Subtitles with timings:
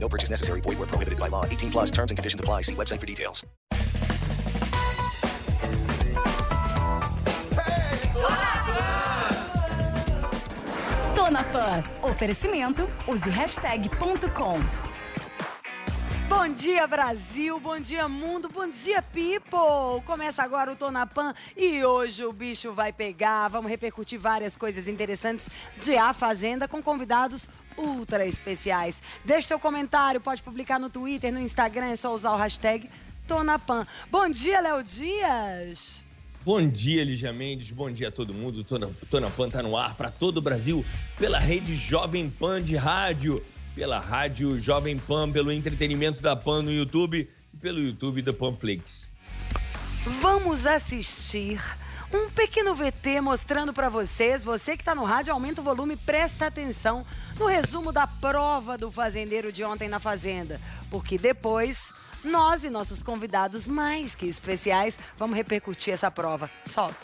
[0.00, 0.60] No purchase necessary.
[0.60, 1.44] Void where prohibited by law.
[1.44, 2.62] 18 plus terms and conditions apply.
[2.62, 3.44] See website for details.
[11.14, 11.84] Tô na Pan.
[12.02, 14.58] Oferecimento use hashtag ponto com.
[16.28, 17.58] Bom dia, Brasil.
[17.58, 18.48] Bom dia, mundo.
[18.48, 20.02] Bom dia, people.
[20.04, 23.48] Começa agora o Tô na Pan e hoje o bicho vai pegar.
[23.48, 25.48] Vamos repercutir várias coisas interessantes
[25.82, 29.02] de A Fazenda com convidados ultra especiais.
[29.24, 32.90] Deixe seu comentário, pode publicar no Twitter, no Instagram, é só usar o hashtag
[33.26, 33.86] Tô na Pan.
[34.10, 36.02] Bom dia, Léo Dias.
[36.44, 37.70] Bom dia, Lígia Mendes.
[37.70, 38.64] Bom dia a todo mundo.
[38.64, 40.84] Tô na, Tô na Pan tá no ar para todo o Brasil
[41.18, 43.44] pela rede Jovem Pan de rádio
[43.78, 49.08] pela rádio Jovem Pan, pelo entretenimento da Pan no YouTube e pelo YouTube da Panflix.
[50.20, 51.62] Vamos assistir
[52.12, 56.46] um pequeno VT mostrando para vocês, você que está no rádio, aumenta o volume, presta
[56.46, 57.04] atenção
[57.38, 61.92] no resumo da prova do fazendeiro de ontem na Fazenda, porque depois
[62.24, 66.50] nós e nossos convidados mais que especiais vamos repercutir essa prova.
[66.66, 66.96] Solta.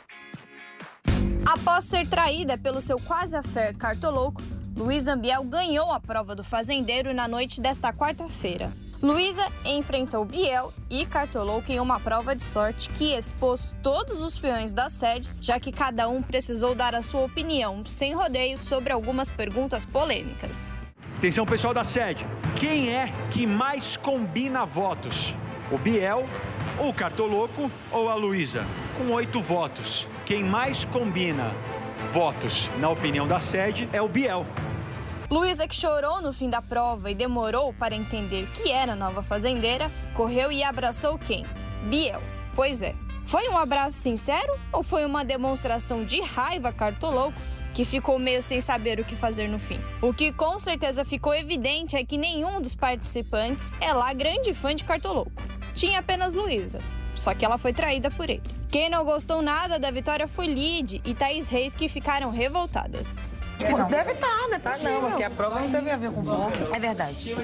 [1.47, 4.41] Após ser traída pelo seu quase affair cartolouco,
[4.75, 8.73] Luiz Ambiel ganhou a prova do fazendeiro na noite desta quarta-feira.
[9.05, 14.73] Luísa enfrentou Biel e Cartolouco em uma prova de sorte que expôs todos os peões
[14.73, 19.31] da sede, já que cada um precisou dar a sua opinião, sem rodeios, sobre algumas
[19.31, 20.73] perguntas polêmicas.
[21.19, 22.27] Atenção, pessoal da sede.
[22.57, 25.37] Quem é que mais combina votos?
[25.71, 26.27] O Biel,
[26.81, 28.65] o Cartoloco ou a Luísa?
[28.97, 30.09] Com oito votos.
[30.25, 31.53] Quem mais combina
[32.11, 34.47] votos, na opinião da sede, é o Biel.
[35.35, 39.91] Luísa, que chorou no fim da prova e demorou para entender que era nova fazendeira,
[40.15, 41.45] correu e abraçou quem?
[41.91, 42.23] Biel.
[42.55, 42.95] Pois é.
[43.27, 47.37] Foi um abraço sincero ou foi uma demonstração de raiva cartolouco
[47.75, 49.81] que ficou meio sem saber o que fazer no fim?
[50.01, 54.73] O que com certeza ficou evidente é que nenhum dos participantes é lá grande fã
[54.73, 55.33] de cartolouco.
[55.75, 56.79] Tinha apenas Luísa,
[57.17, 58.43] só que ela foi traída por ele.
[58.69, 63.29] Quem não gostou nada da vitória foi Lid e Thaís Reis, que ficaram revoltadas.
[63.61, 63.87] Não.
[63.87, 64.59] Deve estar, tá, né?
[64.59, 66.75] Tá não, porque a prova não teve a ver com voto.
[66.75, 67.35] É verdade.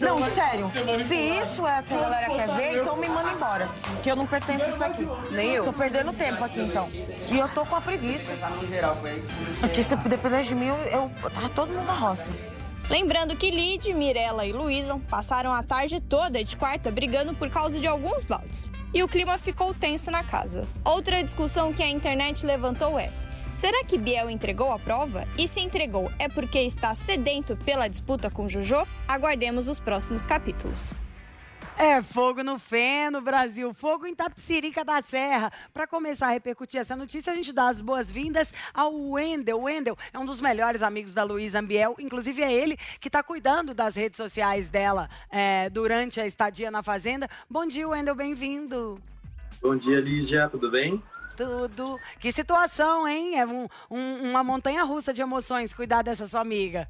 [0.00, 0.70] Não, sério.
[1.06, 3.68] Se isso é o que a galera quer ver, então me manda embora.
[4.02, 5.08] Que eu não pertenço a isso aqui.
[5.30, 5.64] Nem eu.
[5.64, 6.88] Tô perdendo tempo aqui, então.
[6.90, 8.32] E eu tô com a preguiça.
[9.60, 12.32] Porque se dependesse de mim, eu, eu tava todo mundo na roça.
[12.90, 17.78] Lembrando que Lid, Mirella e Luísa passaram a tarde toda de quarta brigando por causa
[17.78, 18.70] de alguns baldes.
[18.94, 20.66] E o clima ficou tenso na casa.
[20.82, 23.10] Outra discussão que a internet levantou é:
[23.58, 25.26] será que Biel entregou a prova?
[25.36, 28.86] E se entregou, é porque está sedento pela disputa com Jojo?
[29.08, 30.92] Aguardemos os próximos capítulos.
[31.76, 35.52] É fogo no feno, Brasil, fogo em Tapsirica da Serra.
[35.74, 39.58] Para começar a repercutir essa notícia, a gente dá as boas-vindas ao Wendel.
[39.58, 43.24] O Wendel é um dos melhores amigos da Luísa Ambiel, inclusive é ele que está
[43.24, 47.28] cuidando das redes sociais dela é, durante a estadia na Fazenda.
[47.50, 49.02] Bom dia, Wendel, bem-vindo.
[49.60, 51.02] Bom dia, Lígia, tudo bem?
[51.38, 52.00] Tudo.
[52.18, 53.38] Que situação, hein?
[53.38, 56.88] É um, um, uma montanha russa de emoções cuidar dessa sua amiga.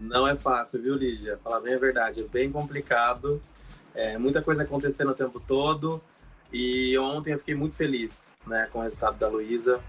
[0.00, 1.38] Não é fácil, viu, Lígia?
[1.38, 3.40] Falar bem a verdade, é bem complicado.
[3.94, 6.02] É, muita coisa acontecendo o tempo todo.
[6.52, 9.80] E ontem eu fiquei muito feliz né, com o resultado da Luísa.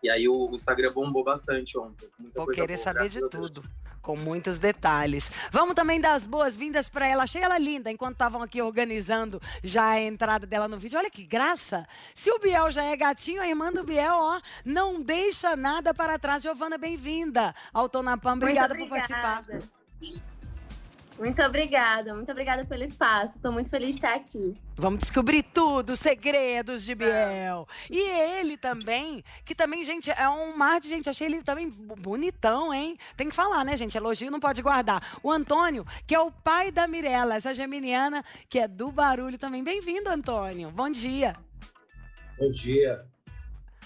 [0.00, 2.08] E aí o, Instagram bombou bastante ontem.
[2.32, 3.64] Vou querer boa, saber de tudo.
[4.04, 5.30] Com muitos detalhes.
[5.50, 7.22] Vamos também dar as boas-vindas para ela.
[7.22, 10.98] Achei ela linda enquanto estavam aqui organizando já a entrada dela no vídeo.
[10.98, 11.88] Olha que graça.
[12.14, 16.18] Se o Biel já é gatinho, a irmã do Biel, ó, não deixa nada para
[16.18, 16.42] trás.
[16.42, 18.34] Giovana, bem-vinda ao Tonapam.
[18.34, 19.42] Obrigada, obrigada por participar.
[21.18, 23.36] Muito obrigada, muito obrigada pelo espaço.
[23.36, 24.56] Estou muito feliz de estar aqui.
[24.74, 27.68] Vamos descobrir tudo, segredos de Biel.
[27.88, 31.08] E ele também, que também, gente, é um mar de gente.
[31.08, 32.98] Achei ele também bonitão, hein?
[33.16, 33.96] Tem que falar, né, gente?
[33.96, 35.18] Elogio não pode guardar.
[35.22, 39.62] O Antônio, que é o pai da Mirella, essa geminiana, que é do barulho também.
[39.62, 40.70] Bem-vindo, Antônio.
[40.72, 41.36] Bom dia.
[42.36, 43.06] Bom dia.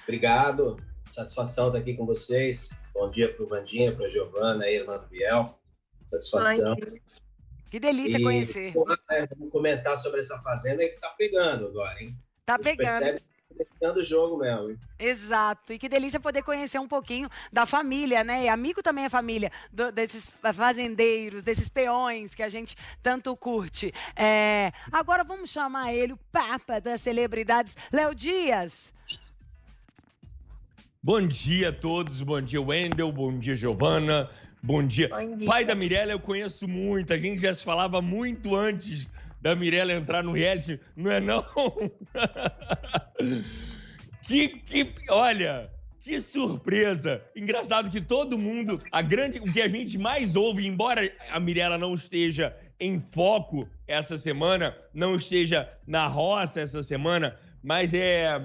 [0.02, 0.82] Obrigado.
[1.10, 2.70] Satisfação estar aqui com vocês.
[2.94, 5.58] Bom dia para o Vandinha, para a Giovana, irmã do Biel.
[6.06, 6.72] Satisfação.
[6.72, 7.07] Oi.
[7.70, 8.74] Que delícia e, conhecer.
[8.74, 12.16] Né, vamos comentar sobre essa fazenda que tá pegando agora, hein?
[12.46, 13.20] Tá pegando.
[13.80, 14.78] o jogo mesmo.
[14.98, 15.72] Exato.
[15.72, 18.44] E que delícia poder conhecer um pouquinho da família, né?
[18.44, 23.92] E amigo também é família, do, desses fazendeiros, desses peões que a gente tanto curte.
[24.16, 24.72] É...
[24.90, 28.94] Agora vamos chamar ele, o Papa das celebridades, Léo Dias.
[31.00, 34.28] Bom dia a todos, bom dia Wendel, bom dia Giovana,
[34.62, 35.08] bom dia.
[35.08, 35.46] bom dia.
[35.46, 39.10] Pai da Mirella eu conheço muito, a gente já se falava muito antes
[39.40, 41.44] da Mirella entrar no reality, não é não?
[44.26, 45.70] que, que, olha,
[46.02, 47.22] que surpresa!
[47.36, 51.78] Engraçado que todo mundo, a grande, o que a gente mais ouve, embora a Mirella
[51.78, 58.40] não esteja em foco essa semana, não esteja na roça essa semana, mas é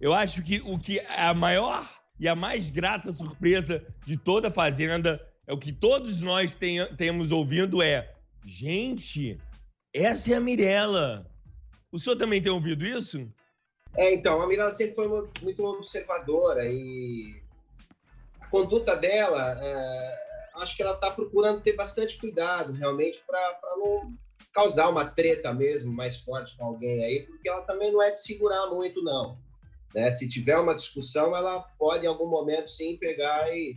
[0.00, 1.86] eu acho que o que é a maior
[2.20, 6.86] e a mais grata surpresa de toda a Fazenda é o que todos nós tem,
[6.94, 8.14] temos ouvindo é:
[8.44, 9.38] gente,
[9.92, 11.26] essa é a Mirella.
[11.90, 13.26] O senhor também tem ouvido isso?
[13.96, 15.08] É, então, a Mirella sempre foi
[15.42, 17.42] muito observadora e
[18.38, 20.18] a conduta dela, é,
[20.56, 24.14] acho que ela está procurando ter bastante cuidado, realmente, para não
[24.52, 28.20] causar uma treta mesmo mais forte com alguém aí, porque ela também não é de
[28.22, 29.38] segurar muito, não.
[29.94, 30.10] Né?
[30.10, 33.76] Se tiver uma discussão, ela pode em algum momento sim pegar e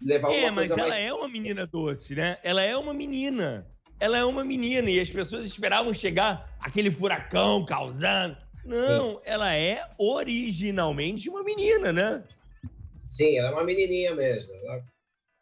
[0.00, 0.88] levar é, uma coisa mais...
[0.88, 2.38] É, mas ela é uma menina doce, né?
[2.42, 3.66] Ela é uma menina.
[3.98, 8.36] Ela é uma menina e as pessoas esperavam chegar aquele furacão causando.
[8.64, 9.20] Não, sim.
[9.24, 12.24] ela é originalmente uma menina, né?
[13.04, 14.54] Sim, ela é uma menininha mesmo.
[14.54, 14.82] Ela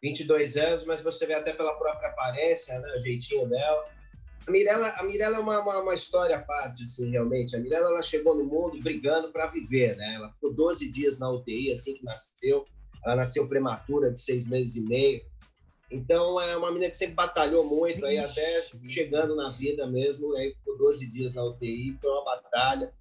[0.01, 2.95] 22 anos, mas você vê até pela própria aparência, né?
[2.97, 3.85] O jeitinho dela.
[4.47, 7.55] A Mirella, a Mirella é uma, uma, uma, história à parte, assim, realmente.
[7.55, 10.15] A Mirella, ela chegou no mundo brigando para viver, né?
[10.15, 12.65] Ela ficou 12 dias na UTI, assim que nasceu.
[13.05, 15.21] Ela nasceu prematura, de seis meses e meio.
[15.91, 20.53] Então, é uma menina que sempre batalhou muito, aí até chegando na vida mesmo, aí
[20.53, 22.93] ficou 12 dias na UTI, foi uma batalha.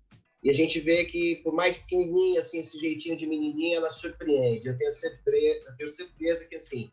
[0.42, 4.68] E a gente vê que, por mais pequenininha, assim, esse jeitinho de menininha, ela surpreende.
[4.68, 6.90] Eu tenho certeza, eu tenho certeza que, assim,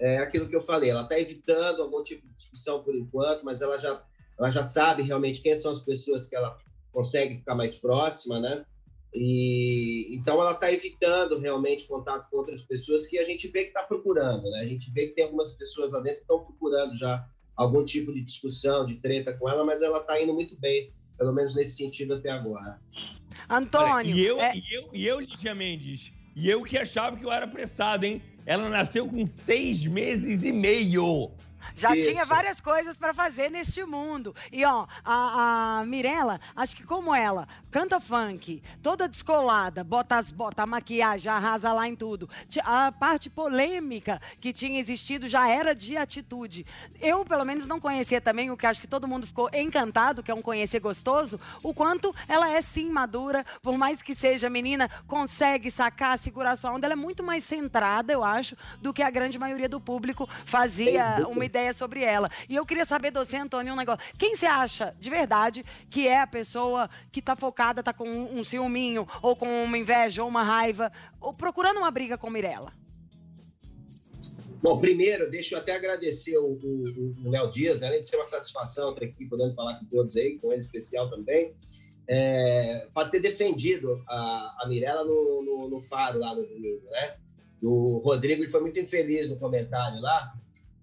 [0.00, 3.60] é aquilo que eu falei, ela está evitando algum tipo de discussão por enquanto, mas
[3.60, 4.02] ela já,
[4.38, 6.56] ela já sabe realmente quem são as pessoas que ela
[6.90, 8.64] consegue ficar mais próxima, né?
[9.12, 13.68] E então ela está evitando realmente contato com outras pessoas que a gente vê que
[13.68, 14.60] está procurando, né?
[14.60, 18.12] A gente vê que tem algumas pessoas lá dentro que estão procurando já algum tipo
[18.12, 21.76] de discussão, de treta com ela, mas ela está indo muito bem, pelo menos nesse
[21.76, 22.80] sentido até agora.
[23.50, 23.94] Antônio.
[23.94, 24.56] Olha, e eu, é...
[24.56, 28.22] e eu, e eu, Lígia Mendes, e eu que achava que eu era apressado, hein?
[28.46, 31.30] Ela nasceu com seis meses e meio.
[31.74, 32.10] Já Isso.
[32.10, 34.34] tinha várias coisas para fazer neste mundo.
[34.52, 40.30] E ó, a, a Mirella, acho que como ela canta funk, toda descolada, bota as
[40.30, 42.28] botas, a maquiagem, arrasa lá em tudo.
[42.64, 46.66] A parte polêmica que tinha existido já era de atitude.
[47.00, 50.30] Eu, pelo menos, não conhecia também o que acho que todo mundo ficou encantado, que
[50.30, 54.90] é um conhecer gostoso, o quanto ela é sim madura, por mais que seja menina,
[55.06, 56.86] consegue sacar, segurar sua onda.
[56.86, 61.26] Ela é muito mais centrada, eu acho, do que a grande maioria do público fazia
[61.28, 62.30] uma ideia ideia sobre ela.
[62.48, 64.00] E eu queria saber de você, Antônio, um negócio.
[64.18, 68.40] Quem você acha, de verdade, que é a pessoa que está focada, está com um,
[68.40, 70.90] um ciúminho, ou com uma inveja, ou uma raiva,
[71.20, 72.72] ou procurando uma briga com Mirella?
[74.62, 76.58] Bom, primeiro, deixa eu até agradecer o,
[77.24, 77.88] o Léo Dias, né?
[77.88, 81.08] além de ser uma satisfação estar aqui podendo falar com todos aí, com ele especial
[81.08, 81.54] também,
[82.06, 87.16] é, para ter defendido a, a Mirella no, no, no, Faro lá no domingo, né?
[87.62, 90.34] O Rodrigo ele foi muito infeliz no comentário lá,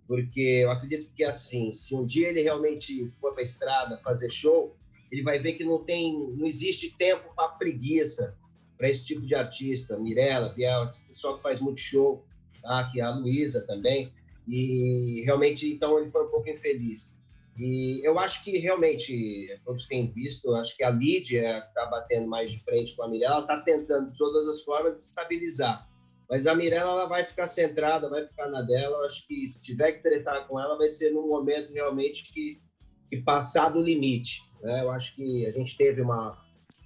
[0.07, 4.29] porque eu acredito que assim, se um dia ele realmente for para a estrada fazer
[4.29, 4.75] show,
[5.11, 8.37] ele vai ver que não tem, não existe tempo para preguiça
[8.77, 12.23] para esse tipo de artista, Mirella, Biel, esse pessoal que faz muito show,
[12.61, 12.89] tá?
[12.91, 14.13] que é a Luísa também,
[14.47, 17.15] e realmente então ele foi um pouco infeliz.
[17.57, 22.51] E eu acho que realmente, todos têm visto, acho que a Lídia está batendo mais
[22.51, 25.89] de frente com a Mirella, ela está tentando de todas as formas estabilizar
[26.29, 28.97] mas a Mirella ela vai ficar centrada, vai ficar na dela.
[28.97, 32.61] Eu acho que se tiver que tretar com ela, vai ser num momento realmente que,
[33.09, 34.41] que passar do limite.
[34.61, 34.81] Né?
[34.81, 36.37] Eu acho que a gente teve uma,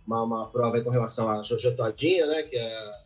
[0.05, 2.43] uma, uma prova com relação a Jojo Todinha, né?
[2.43, 3.03] que a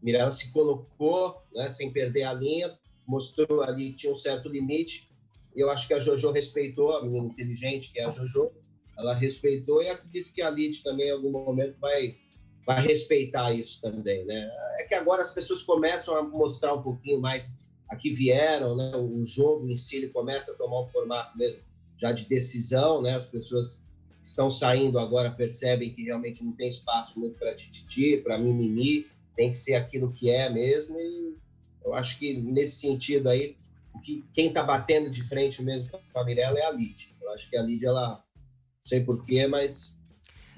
[0.00, 1.68] Mirella se colocou né?
[1.68, 5.10] sem perder a linha, mostrou ali que tinha um certo limite.
[5.54, 8.52] E eu acho que a Jojo respeitou, a menina inteligente que é a Jojo,
[8.96, 12.16] ela respeitou e acredito que a Lid também em algum momento vai
[12.66, 14.50] vai respeitar isso também, né?
[14.78, 17.52] É que agora as pessoas começam a mostrar um pouquinho mais
[17.88, 18.96] a que vieram, né?
[18.96, 21.60] O jogo em si ele começa a tomar um formato mesmo
[21.98, 23.14] já de decisão, né?
[23.14, 23.82] As pessoas
[24.22, 29.50] estão saindo agora percebem que realmente não tem espaço muito para tititi, para mimimi, tem
[29.50, 31.36] que ser aquilo que é mesmo e
[31.84, 33.56] eu acho que nesse sentido aí
[34.02, 37.14] que quem está batendo de frente mesmo com a Mirella é a Lid.
[37.20, 38.24] Eu acho que a Lid ela
[38.84, 39.96] sei porquê, mas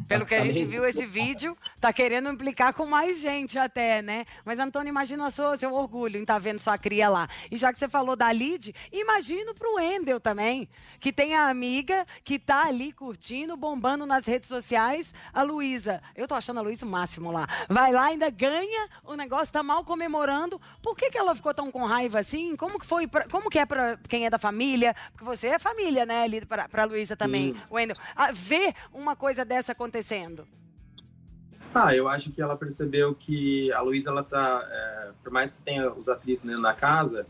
[0.09, 4.25] Pelo que a gente viu esse vídeo, tá querendo implicar com mais gente até, né?
[4.45, 7.29] Mas, Antônio, imagina o seu, orgulho em estar vendo sua cria lá.
[7.51, 10.69] E já que você falou da Lid, imagino pro Wendel também,
[11.01, 16.03] que tem a amiga que tá ali curtindo, bombando nas redes sociais, a Luísa.
[16.15, 17.47] Eu tô achando a Luísa o máximo lá.
[17.69, 20.61] Vai lá, ainda ganha, o negócio tá mal comemorando.
[20.83, 22.57] Por que, que ela ficou tão com raiva assim?
[22.57, 23.07] Como que foi?
[23.07, 24.95] pra- como que é pra quem é da família?
[25.13, 27.61] Porque você é família, né, ali pra, pra Luísa também, Sim.
[27.71, 27.97] Wendel.
[28.15, 30.47] Ah, ver uma coisa dessa acontecendo.
[31.75, 35.63] Ah, eu acho que ela percebeu que a Luísa, ela tá, é, por mais que
[35.63, 37.27] tenha os atrizes dentro da casa,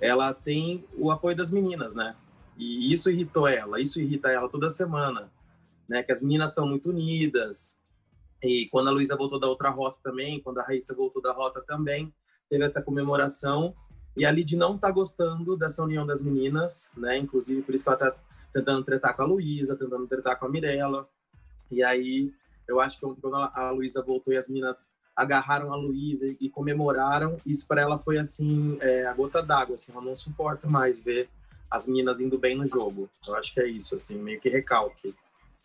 [0.00, 2.14] ela tem o apoio das meninas, né?
[2.58, 5.30] E isso irritou ela, isso irrita ela toda semana,
[5.88, 6.02] né?
[6.02, 7.76] Que as meninas são muito unidas.
[8.42, 11.62] E quando a Luísa voltou da outra roça também, quando a Raíssa voltou da roça
[11.62, 12.12] também,
[12.50, 13.74] teve essa comemoração.
[14.16, 17.16] E a Lid não tá gostando dessa união das meninas, né?
[17.16, 18.16] Inclusive, por isso que ela tá
[18.52, 21.08] tentando tretar com a Luísa, tentando tretar com a Mirella.
[21.70, 22.32] E aí,
[22.68, 26.48] eu acho que quando a a Luísa voltou e as meninas agarraram a Luísa e
[26.50, 31.00] comemoraram, isso para ela foi assim, é, a gota d'água, assim, ela não suporta mais
[31.00, 31.28] ver
[31.70, 33.08] as meninas indo bem no jogo.
[33.26, 35.14] Eu acho que é isso, assim, meio que recalque.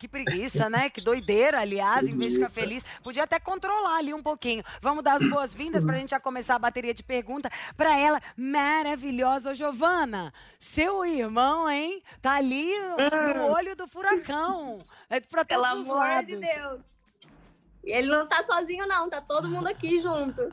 [0.02, 0.90] Que preguiça, né?
[0.90, 4.64] Que doideira, aliás, em vez de ficar feliz, podia até controlar ali um pouquinho.
[4.80, 8.20] Vamos dar as boas-vindas para a gente já começar a bateria de pergunta para ela,
[8.36, 9.52] maravilhosa.
[9.52, 12.02] Ô, Giovana, seu irmão, hein?
[12.20, 12.66] Tá ali
[13.32, 14.80] no olho do furacão.
[15.08, 16.26] É para Pelo todos os amor lados.
[16.26, 16.80] de Deus.
[17.84, 20.52] E ele não tá sozinho, não, tá todo mundo aqui junto.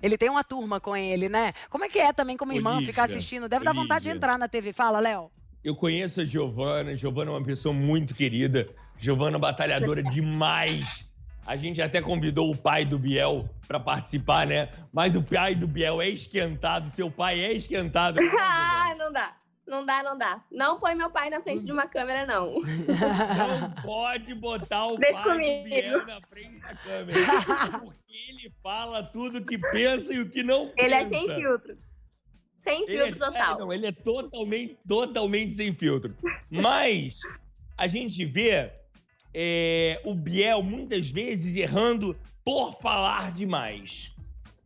[0.00, 1.52] Ele tem uma turma com ele, né?
[1.68, 3.48] Como é que é também como irmão Lígia, ficar assistindo?
[3.48, 4.72] Deve ô, dar vontade de entrar na TV.
[4.72, 5.32] Fala, Léo.
[5.64, 6.94] Eu conheço a Giovana.
[6.94, 8.68] Giovana é uma pessoa muito querida.
[8.98, 11.04] Giovana batalhadora demais.
[11.46, 14.70] A gente até convidou o pai do Biel para participar, né?
[14.92, 18.18] Mas o pai do Biel é esquentado, seu pai é esquentado.
[18.40, 19.36] ah, não dá.
[19.66, 20.44] Não dá, não dá.
[20.50, 22.60] Não põe meu pai na frente de uma câmera, não.
[22.60, 25.62] Não pode botar o Deixa pai comigo.
[25.64, 27.18] do Biel na frente da câmera.
[27.80, 30.82] Porque ele fala tudo o que pensa e o que não pensa.
[30.82, 31.78] Ele é sem filtro.
[32.58, 33.56] Sem Ele filtro é, total.
[33.56, 36.14] é, não, ele é totalmente, totalmente sem filtro.
[36.50, 37.20] Mas
[37.76, 38.70] a gente vê
[39.34, 44.12] é, o Biel muitas vezes errando por falar demais.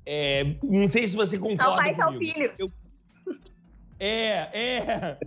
[0.04, 2.34] É, não sei se você É concorda pai que é o comigo.
[2.34, 2.52] filho.
[2.58, 2.72] Eu-
[4.00, 5.18] é, é.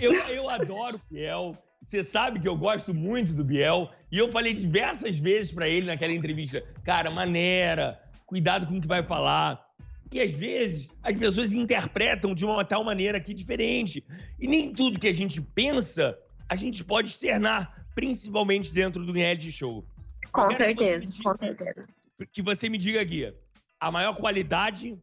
[0.00, 1.56] Eu, eu adoro o Biel.
[1.84, 3.90] Você sabe que eu gosto muito do Biel.
[4.10, 8.86] E eu falei diversas vezes pra ele naquela entrevista: cara, maneira, cuidado com o que
[8.86, 9.64] vai falar.
[10.12, 14.04] E às vezes as pessoas interpretam de uma tal maneira aqui diferente.
[14.38, 16.16] E nem tudo que a gente pensa
[16.48, 19.84] a gente pode externar, principalmente dentro do reality show.
[20.30, 21.88] Com certeza, diga- com certeza.
[22.32, 23.32] Que você me diga aqui
[23.80, 24.96] a maior qualidade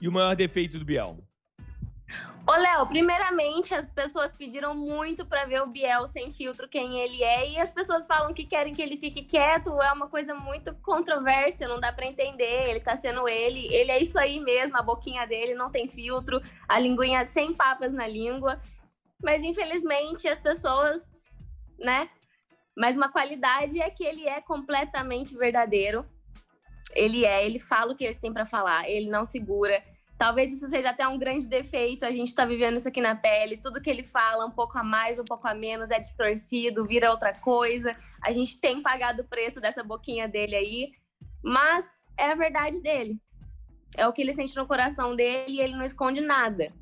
[0.00, 1.18] e o maior defeito do Biel.
[2.46, 7.22] Ô, Léo, primeiramente, as pessoas pediram muito pra ver o Biel sem filtro, quem ele
[7.22, 9.80] é, e as pessoas falam que querem que ele fique quieto.
[9.80, 12.68] É uma coisa muito controversa, não dá pra entender.
[12.70, 16.40] Ele tá sendo ele, ele é isso aí mesmo, a boquinha dele não tem filtro,
[16.66, 18.60] a linguinha sem papas na língua.
[19.22, 21.06] Mas, infelizmente, as pessoas,
[21.80, 22.08] né?
[22.76, 26.04] Mas uma qualidade é que ele é completamente verdadeiro.
[26.94, 29.82] Ele é, ele fala o que ele tem pra falar, ele não segura.
[30.18, 33.56] Talvez isso seja até um grande defeito, a gente tá vivendo isso aqui na pele.
[33.56, 37.10] Tudo que ele fala, um pouco a mais, um pouco a menos, é distorcido, vira
[37.10, 37.96] outra coisa.
[38.22, 40.92] A gente tem pagado o preço dessa boquinha dele aí,
[41.42, 43.18] mas é a verdade dele.
[43.96, 46.72] É o que ele sente no coração dele e ele não esconde nada.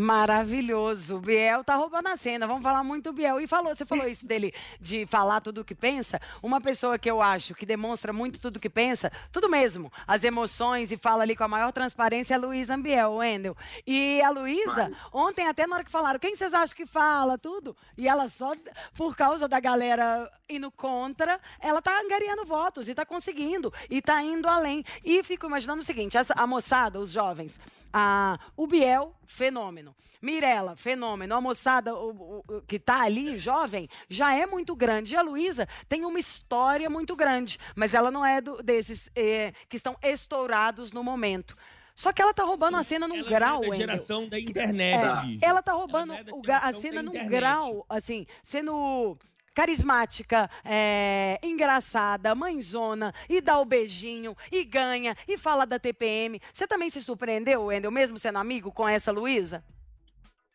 [0.00, 1.16] Maravilhoso.
[1.16, 2.46] O Biel tá roubando a cena.
[2.46, 3.38] Vamos falar muito do Biel.
[3.38, 6.18] E falou, você falou isso dele de falar tudo o que pensa.
[6.42, 10.24] Uma pessoa que eu acho que demonstra muito tudo o que pensa, tudo mesmo, as
[10.24, 13.54] emoções e fala ali com a maior transparência é a Luísa Ambiel, Wendel.
[13.86, 17.76] E a Luísa, ontem até na hora que falaram, quem vocês acham que fala tudo?
[17.98, 18.54] E ela só
[18.96, 24.22] por causa da galera indo contra, ela tá angariando votos e tá conseguindo e tá
[24.22, 24.82] indo além.
[25.04, 27.60] E fico imaginando o seguinte, essa, a moçada, os jovens,
[27.92, 29.89] a, o Biel, fenômeno.
[30.20, 31.34] Mirella, fenômeno.
[31.34, 35.14] A moçada o- o- que tá ali, jovem, já é muito grande.
[35.14, 39.52] E a Luísa tem uma história muito grande, mas ela não é do- desses eh,
[39.68, 41.56] que estão estourados no momento.
[41.96, 43.76] Só que ela tá roubando a cena num Ela grau, é da Wendel.
[43.76, 45.46] geração da internet, É, Lígia.
[45.48, 49.18] ela tá roubando Ela é a cena num grau, assim, sendo
[49.52, 56.40] carismática, é, engraçada, mãezona, e dá o beijinho, e ganha, e fala da TPM.
[56.54, 59.62] Você também se surpreendeu, Wendel, mesmo sendo amigo com essa Luísa?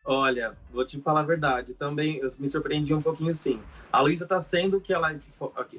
[0.08, 3.60] Olha, vou te falar a verdade, também eu me surpreendi um pouquinho sim.
[3.92, 5.18] A Luísa tá sendo que ela é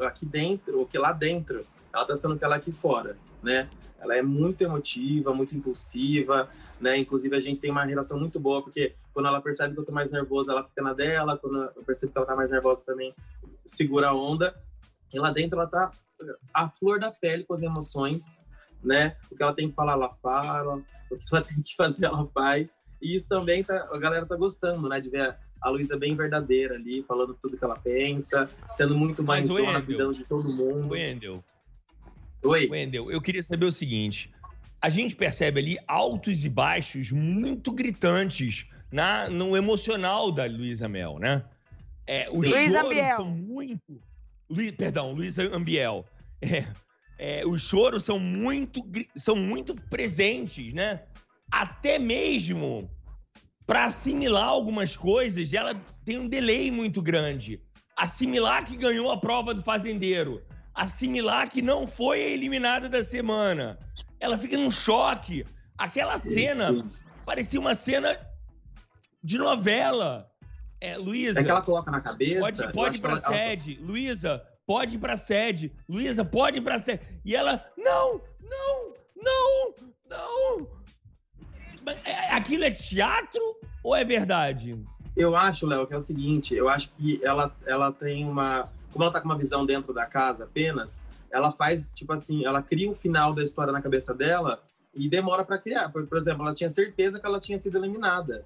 [0.05, 3.69] aqui dentro, o que lá dentro, ela tá sendo que ela é aqui fora, né?
[3.97, 6.97] Ela é muito emotiva, muito impulsiva, né?
[6.97, 9.93] Inclusive a gente tem uma relação muito boa, porque quando ela percebe que eu tô
[9.93, 13.15] mais nervosa, ela fica na dela, quando eu percebo que ela tá mais nervosa também,
[13.65, 14.53] segura a onda.
[15.13, 15.89] E lá dentro ela tá
[16.53, 18.41] a flor da pele com as emoções,
[18.83, 19.15] né?
[19.31, 20.83] O que ela tem que falar, ela fala.
[21.09, 22.77] O que ela tem que fazer, ela faz.
[23.01, 24.99] E isso também tá, a galera tá gostando, né?
[24.99, 29.47] De ver a Luísa bem verdadeira ali, falando tudo que ela pensa, sendo muito mais
[29.47, 30.93] zona, cuidando de todo mundo.
[30.93, 31.43] Wendel.
[32.43, 32.67] Oi.
[32.69, 34.31] Wendel, eu queria saber o seguinte.
[34.81, 41.17] A gente percebe ali altos e baixos muito gritantes na, no emocional da Luísa Mel,
[41.19, 41.43] né?
[42.05, 43.17] É, os Luísa choros Ambiel.
[43.17, 44.01] são muito.
[44.49, 46.05] Lu, perdão, Luísa Ambiel.
[46.39, 46.67] É,
[47.17, 51.01] é, os choros são muito, são muito presentes, né?
[51.51, 52.89] Até mesmo
[53.65, 55.73] para assimilar algumas coisas, ela
[56.05, 57.61] tem um delay muito grande.
[57.97, 60.41] Assimilar que ganhou a prova do fazendeiro,
[60.73, 63.77] assimilar que não foi a eliminada da semana.
[64.19, 65.45] Ela fica num choque.
[65.77, 66.71] Aquela cena
[67.25, 68.17] parecia uma cena
[69.23, 70.29] de novela.
[70.79, 71.39] É, Luísa.
[71.39, 72.39] É que ela coloca na cabeça.
[72.39, 73.79] Pode, pode ir pra ela- ela- sede.
[73.81, 75.73] Luísa, pode ir pra sede.
[75.89, 77.01] Luísa, pode ir pra sede.
[77.25, 79.75] E ela, não, não, não,
[80.09, 80.76] não.
[81.87, 83.41] Mas é- Aquilo é teatro
[83.81, 84.77] ou é verdade?
[85.15, 88.69] Eu acho, Léo, que é o seguinte, eu acho que ela, ela tem uma.
[88.91, 91.01] Como ela tá com uma visão dentro da casa apenas,
[91.31, 94.61] ela faz, tipo assim, ela cria um final da história na cabeça dela
[94.93, 95.89] e demora para criar.
[95.89, 98.43] Por, por exemplo, ela tinha certeza que ela tinha sido eliminada.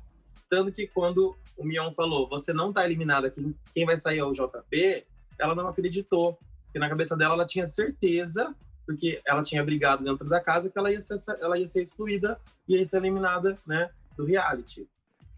[0.48, 4.24] Tanto que quando o Mion falou, você não tá eliminada, quem, quem vai sair é
[4.24, 5.04] o JP,
[5.40, 6.38] ela não acreditou.
[6.66, 10.78] Porque na cabeça dela ela tinha certeza, porque ela tinha brigado dentro da casa, que
[10.78, 14.88] ela ia ser, ela ia ser excluída e ia ser eliminada, né, do reality.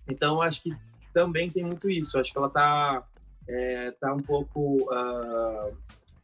[0.07, 0.75] Então, acho que
[1.13, 2.17] também tem muito isso.
[2.17, 3.03] Acho que ela tá,
[3.47, 5.71] é, tá um pouco ah,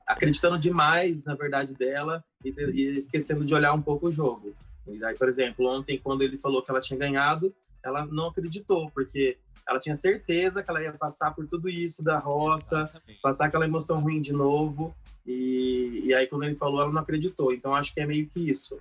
[0.08, 4.56] acreditando demais na verdade dela e, e esquecendo de olhar um pouco o jogo.
[4.88, 8.90] E daí, por exemplo, ontem, quando ele falou que ela tinha ganhado, ela não acreditou,
[8.92, 9.38] porque
[9.70, 14.00] ela tinha certeza que ela ia passar por tudo isso da roça, passar aquela emoção
[14.02, 14.96] ruim de novo.
[15.26, 17.54] E, e aí, quando ele falou, ela não acreditou.
[17.54, 18.80] Então, acho que é meio que isso.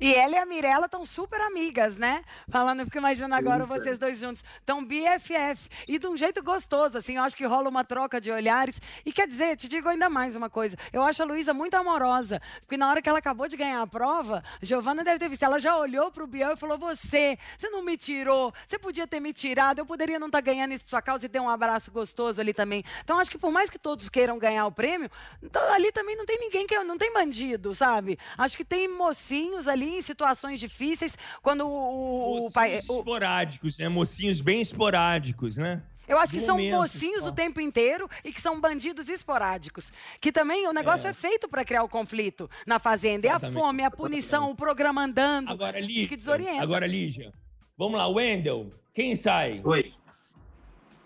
[0.00, 2.24] E ela e a Mirella estão super amigas, né?
[2.48, 4.42] Falando, eu fico imaginando agora vocês dois juntos.
[4.58, 5.68] Estão BFF.
[5.86, 7.16] E de um jeito gostoso, assim.
[7.16, 8.80] Eu acho que rola uma troca de olhares.
[9.04, 10.74] E quer dizer, te digo ainda mais uma coisa.
[10.90, 12.40] Eu acho a Luísa muito amorosa.
[12.60, 15.42] Porque na hora que ela acabou de ganhar a prova, Giovana deve ter visto.
[15.42, 18.54] Ela já olhou pro Biel e falou: Você, você não me tirou.
[18.66, 19.80] Você podia ter me tirado.
[19.80, 22.54] Eu poderia não estar ganhando isso por sua causa e ter um abraço gostoso ali
[22.54, 22.82] também.
[23.04, 25.10] Então, acho que por mais que todos queiram ganhar o prêmio,
[25.42, 26.80] então, ali também não tem ninguém que.
[26.80, 28.18] Não tem bandido, sabe?
[28.38, 31.16] Acho que tem mocinhos ali em situações difíceis.
[31.42, 32.74] Quando o, o, pai.
[32.74, 33.88] Mocinhos o- esporádicos, né?
[33.88, 35.82] Mocinhos bem esporádicos, né?
[36.08, 39.92] eu acho que são mocinhos o tempo inteiro e que são bandidos esporádicos.
[40.20, 41.12] Que também o negócio é, É.
[41.12, 43.28] feito para criar o conflito na fazenda.
[43.28, 45.50] É a fome, é a punição, o programa andando.
[45.50, 46.08] Agora, Lígia.
[46.08, 46.62] que desorienta.
[46.64, 47.32] Agora, Lígia.
[47.78, 48.72] Vamos lá, Wendel.
[48.92, 49.60] Quem sai?
[49.62, 49.94] Oi.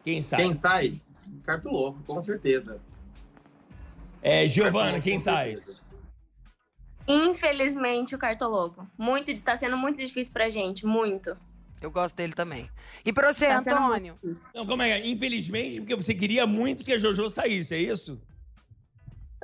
[0.02, 0.40] Quem sai?
[0.40, 1.00] Quem sai?
[1.44, 2.80] Carto louco, com certeza.
[4.22, 5.56] É, Giovana, quem sai?
[5.56, 5.83] certeza.
[7.06, 8.86] Infelizmente, o Cartoloco.
[8.96, 11.36] Muito, tá sendo muito difícil pra gente, muito.
[11.80, 12.70] Eu gosto dele também.
[13.04, 14.18] E pra você, Tá Antônio?
[14.54, 15.06] Não, como é?
[15.06, 18.18] Infelizmente, porque você queria muito que a Jojo saísse, é isso?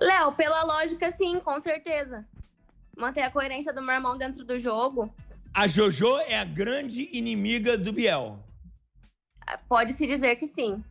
[0.00, 2.26] Léo, pela lógica, sim, com certeza.
[2.96, 5.12] Manter a coerência do meu irmão dentro do jogo,
[5.52, 8.38] A Jojo é a grande inimiga do Biel.
[9.68, 10.82] pode-se dizer que sim.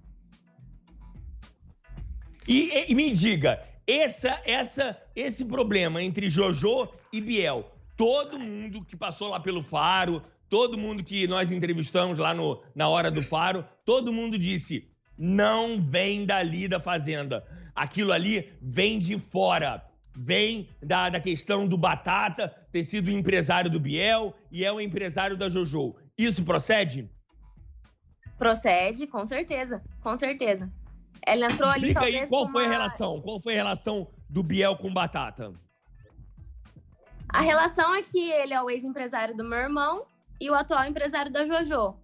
[2.47, 8.95] E- e me diga, essa, essa, esse problema entre Jojo e Biel, todo mundo que
[8.95, 13.65] passou lá pelo Faro, todo mundo que nós entrevistamos lá no, na hora do Faro,
[13.83, 17.43] todo mundo disse: não vem dali da fazenda.
[17.75, 19.83] Aquilo ali vem de fora.
[20.15, 25.37] Vem da, da questão do Batata ter sido empresário do Biel e é o empresário
[25.37, 25.95] da Jojo.
[26.17, 27.09] Isso procede?
[28.37, 30.71] Procede, com certeza, com certeza.
[31.25, 33.21] Ela entrou ali, Explica aí qual com foi a uma- relação.
[33.21, 35.53] Qual foi a relação do Biel com Batata?
[37.27, 40.05] A relação é que ele é o ex-empresário do meu irmão
[40.41, 41.95] e o atual empresário da Jojo.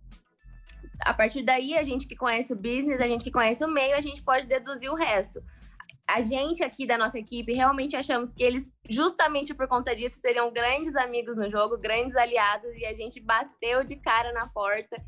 [1.00, 3.96] A partir daí, a gente que conhece o business, a gente que conhece o meio,
[3.96, 5.44] a gente pode deduzir o resto.
[6.08, 10.52] A gente aqui da nossa equipe realmente achamos que eles, justamente por conta disso, seriam
[10.54, 15.04] grandes amigos no jogo, grandes aliados, e a gente bateu de cara na porta.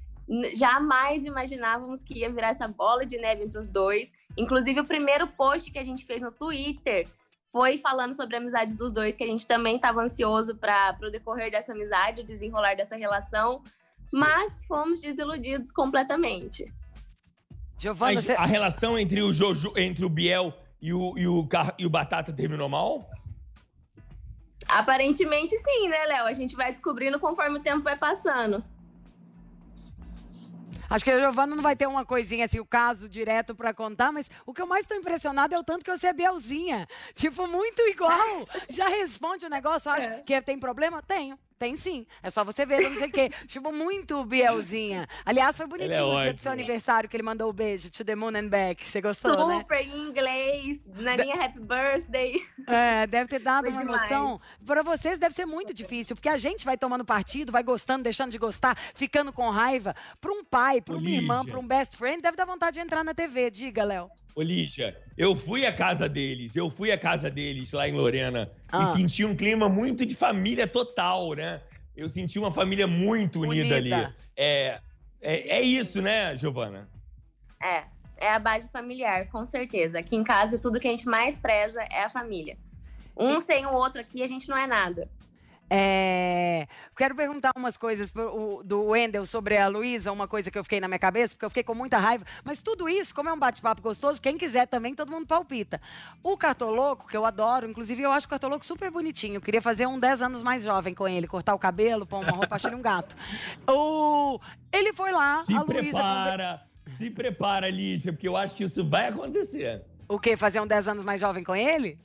[0.55, 4.11] Jamais imaginávamos que ia virar essa bola de neve entre os dois.
[4.37, 7.07] Inclusive, o primeiro post que a gente fez no Twitter
[7.49, 11.09] foi falando sobre a amizade dos dois, que a gente também estava ansioso para o
[11.09, 13.63] decorrer dessa amizade, o desenrolar dessa relação,
[14.11, 16.71] mas fomos desiludidos completamente.
[17.79, 18.33] Giovana, Mas você...
[18.33, 21.89] a relação entre o Jojo, entre o Biel e o, e o, Car- e o
[21.89, 23.09] Batata terminou mal?
[24.67, 26.25] Aparentemente sim, né, Léo?
[26.25, 28.63] A gente vai descobrindo conforme o tempo vai passando.
[30.89, 34.11] Acho que a Giovana não vai ter uma coisinha assim, o caso direto pra contar,
[34.11, 36.87] mas o que eu mais tô impressionada é o tanto que você é Bielzinha.
[37.15, 38.47] Tipo, muito igual.
[38.69, 40.21] Já responde o negócio, acha É.
[40.21, 41.01] que tem problema?
[41.01, 41.37] Tenho.
[41.59, 42.05] Tem sim.
[42.21, 43.29] É só você ver, não sei o quê.
[43.47, 45.07] Tipo, muito Bielzinha.
[45.25, 47.89] Aliás, foi bonitinho Ele é o dia do seu aniversário que ele mandou o beijo,
[47.89, 48.83] to the moon and back.
[48.85, 49.59] Você gostou, né?
[49.59, 52.45] Super em inglês, na minha happy birthday.
[52.67, 54.11] É, deve ter dado Foi uma demais.
[54.11, 54.41] emoção.
[54.65, 58.29] Para vocês deve ser muito difícil, porque a gente vai tomando partido, vai gostando, deixando
[58.31, 59.95] de gostar, ficando com raiva.
[60.19, 61.51] Para um pai, para uma irmã, Lígia.
[61.51, 63.49] para um best friend, deve dar vontade de entrar na TV.
[63.49, 64.11] Diga, Léo.
[64.37, 68.51] Ô, Lígia, eu fui à casa deles, eu fui à casa deles lá em Lorena
[68.71, 68.83] Ah.
[68.83, 71.59] e senti um clima muito de família total, né?
[71.95, 73.97] Eu senti uma família muito unida, Unida.
[73.97, 74.13] ali.
[74.35, 74.79] É,
[75.19, 76.87] é, é isso, né, Giovana?
[77.59, 79.97] É, é a base familiar, com certeza.
[79.97, 82.59] Aqui em casa, tudo que a gente mais preza é a família.
[83.17, 85.09] Um sem o outro aqui, a gente não é nada.
[85.69, 90.57] É, Quero perguntar umas coisas pro- o- do Wendel sobre a Luísa, uma coisa que
[90.57, 92.25] eu fiquei na minha cabeça, porque eu fiquei com muita raiva.
[92.43, 95.79] Mas tudo isso, como é um bate-papo gostoso, quem quiser também, todo mundo palpita.
[96.23, 99.35] O Cartoloco, que eu adoro, inclusive eu acho o Cartoloco super bonitinho.
[99.35, 102.31] Eu queria fazer um 10 anos mais jovem com ele, cortar o cabelo, pôr uma
[102.31, 103.15] roupa, achar um gato.
[103.69, 104.39] O...
[104.71, 105.91] Ele foi lá, Se a Luísa.
[105.91, 109.83] prepara, se prepara, Lígia, porque eu acho que isso vai acontecer.
[110.09, 110.35] O quê?
[110.37, 111.99] Fazer um 10 anos mais jovem com ele?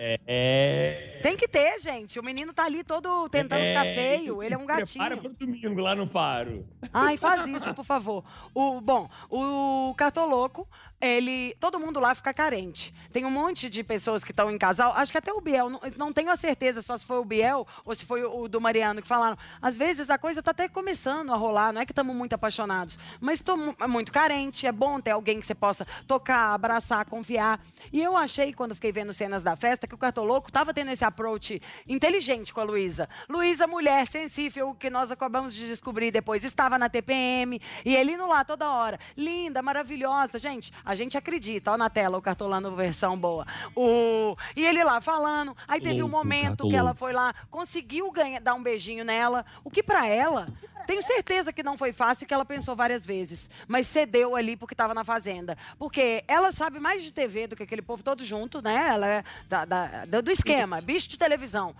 [0.00, 1.18] É.
[1.22, 2.20] Tem que ter, gente.
[2.20, 4.40] O menino tá ali todo tentando ficar feio.
[4.44, 5.04] Ele é um gatinho.
[5.04, 6.64] Prepara pro domingo lá no Faro.
[6.92, 8.24] Ai, faz isso, por favor.
[8.54, 10.68] O, bom, o Cartoloco,
[11.00, 11.56] ele.
[11.58, 12.94] Todo mundo lá fica carente.
[13.12, 14.92] Tem um monte de pessoas que estão em casal.
[14.92, 17.66] Acho que até o Biel, não, não tenho a certeza só se foi o Biel
[17.84, 19.36] ou se foi o, do Mariano que falaram.
[19.60, 22.96] Às vezes a coisa tá até começando a rolar, não é que estamos muito apaixonados,
[23.20, 23.56] mas estou
[23.88, 24.64] muito carente.
[24.64, 27.60] É bom ter alguém que você possa tocar, abraçar, confiar.
[27.92, 31.04] E eu achei, quando fiquei vendo cenas da festa, que o Cartoloco tava tendo esse
[31.04, 33.08] approach inteligente com a Luísa.
[33.28, 38.26] Luísa, mulher sensível, que nós acabamos de descobrir depois, estava na TPM, e ele indo
[38.26, 38.98] lá toda hora.
[39.16, 40.38] Linda, maravilhosa.
[40.38, 41.72] Gente, a gente acredita.
[41.72, 43.46] Ó na tela o Cartolano versão boa.
[43.74, 44.36] O...
[44.54, 45.56] E ele lá falando.
[45.66, 49.44] Aí teve um momento que ela foi lá, conseguiu ganhar, dar um beijinho nela.
[49.64, 50.48] O que pra ela,
[50.86, 53.48] tenho certeza que não foi fácil, que ela pensou várias vezes.
[53.66, 55.56] Mas cedeu ali porque estava na fazenda.
[55.78, 58.88] Porque ela sabe mais de TV do que aquele povo todo junto, né?
[58.88, 61.74] Ela é da- da- da- do esquema, bicho de televisão.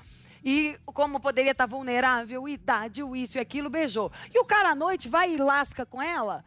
[0.45, 4.11] E como poderia estar vulnerável, idade, o isso e aquilo, beijou.
[4.33, 6.45] E o cara à noite vai e lasca com ela.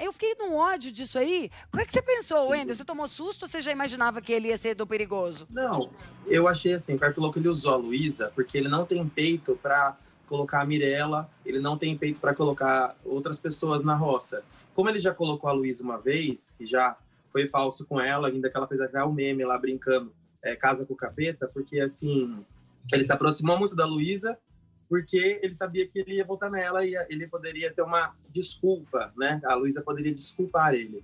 [0.00, 1.50] Eu fiquei num ódio disso aí.
[1.72, 2.76] O que, é que você pensou, Wendel?
[2.76, 5.46] Você tomou susto ou você já imaginava que ele ia ser do perigoso?
[5.50, 5.90] Não,
[6.26, 9.96] eu achei assim, o Cartoloco ele usou a Luísa porque ele não tem peito pra
[10.28, 14.44] colocar a Mirella, ele não tem peito pra colocar outras pessoas na roça.
[14.74, 16.94] Como ele já colocou a Luísa uma vez, que já
[17.30, 20.84] foi falso com ela, ainda que ela fez até o meme lá brincando, é, casa
[20.86, 22.44] com o capeta, porque assim,
[22.92, 24.38] ele se aproximou muito da Luísa
[24.88, 29.40] porque ele sabia que ele ia voltar nela e ele poderia ter uma desculpa, né?
[29.44, 31.02] A Luísa poderia desculpar ele.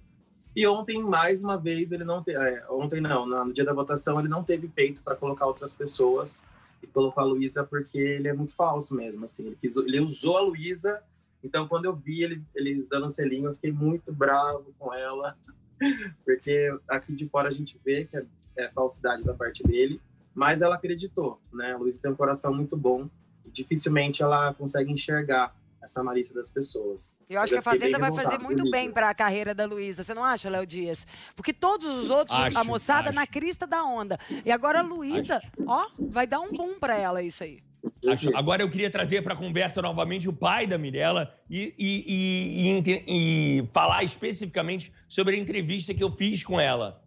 [0.55, 2.39] E ontem, mais uma vez, ele não teve.
[2.69, 6.43] ontem não, no dia da votação, ele não teve peito para colocar outras pessoas
[6.83, 9.25] e colocou a Luísa porque ele é muito falso mesmo.
[9.25, 11.03] Assim, ele, quis- ele usou a Luísa.
[11.43, 15.35] Então, quando eu vi ele, eles dando selinho, eu fiquei muito bravo com ela,
[16.27, 18.25] porque aqui de fora a gente vê que é,
[18.59, 20.01] é falsidade da parte dele,
[20.35, 21.73] mas ela acreditou, né?
[21.73, 23.09] A Luísa tem um coração muito bom
[23.45, 27.17] e dificilmente ela consegue enxergar essa malícia das pessoas.
[27.31, 30.03] Eu acho que a Fazenda vai fazer muito bem para a carreira da Luísa.
[30.03, 31.07] Você não acha, Léo Dias?
[31.37, 33.15] Porque todos os outros, Acho, a moçada acho.
[33.17, 34.19] na crista da onda.
[34.45, 37.61] E agora a Luísa, ó, vai dar um boom para ela isso aí.
[38.09, 42.05] Acho- Agora eu queria trazer para a conversa novamente o pai da Mirella e, e-
[42.09, 47.01] e- e e falar especificamente sobre a entrevista que eu fiz com ela.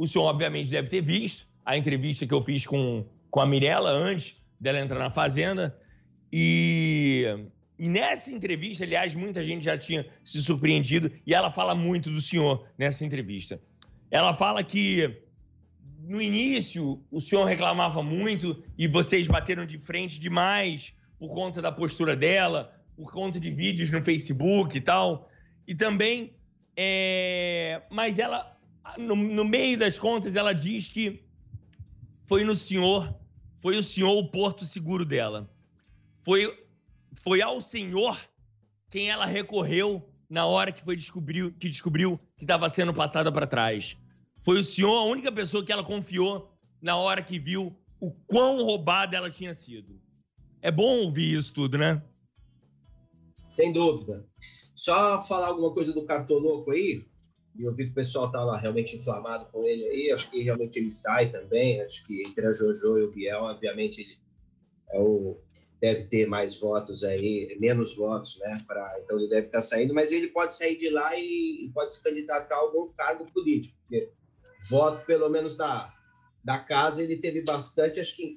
[0.00, 3.90] O senhor, obviamente, deve ter visto a entrevista que eu fiz com, com a Mirella
[3.90, 5.78] antes dela entrar na Fazenda.
[6.32, 7.26] E,
[7.78, 12.18] e nessa entrevista, aliás, muita gente já tinha se surpreendido e ela fala muito do
[12.18, 13.60] senhor nessa entrevista.
[14.10, 15.22] Ela fala que
[16.08, 21.70] no início o senhor reclamava muito e vocês bateram de frente demais por conta da
[21.70, 25.28] postura dela, por conta de vídeos no Facebook e tal.
[25.68, 26.32] E também,
[26.74, 28.58] é, mas ela,
[28.98, 31.24] no, no meio das contas, ela diz que
[32.24, 33.14] foi no senhor,
[33.60, 35.50] foi o senhor o porto seguro dela.
[36.22, 36.64] Foi,
[37.22, 38.18] foi ao senhor
[38.90, 43.46] quem ela recorreu na hora que foi descobriu que descobriu que estava sendo passada para
[43.46, 43.96] trás.
[44.44, 48.62] Foi o senhor a única pessoa que ela confiou na hora que viu o quão
[48.64, 50.00] roubada ela tinha sido.
[50.62, 52.02] É bom ouvir isso tudo, né?
[53.48, 54.26] Sem dúvida.
[54.74, 57.04] Só falar alguma coisa do Cartoloco aí,
[57.60, 60.42] e eu vi que o pessoal tá lá realmente inflamado com ele aí, acho que
[60.42, 64.18] realmente ele sai também, acho que entre a Jojo e o Biel, obviamente, ele
[64.90, 65.38] é o,
[65.78, 68.64] deve ter mais votos aí, menos votos, né?
[68.66, 71.92] Pra, então ele deve estar saindo, mas ele pode sair de lá e, e pode
[71.92, 74.10] se candidatar a algum cargo político, porque
[74.70, 75.94] voto, pelo menos da,
[76.42, 78.36] da casa, ele teve bastante, acho que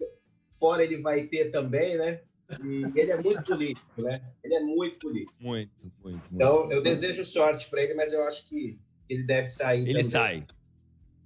[0.60, 2.22] fora ele vai ter também, né?
[2.62, 4.22] E ele é muito político, né?
[4.44, 5.34] Ele é muito político.
[5.40, 6.22] Muito, muito.
[6.30, 6.74] Então, muito.
[6.74, 8.78] eu desejo sorte para ele, mas eu acho que
[9.10, 9.82] ele deve sair.
[9.82, 10.04] Ele também.
[10.04, 10.46] sai.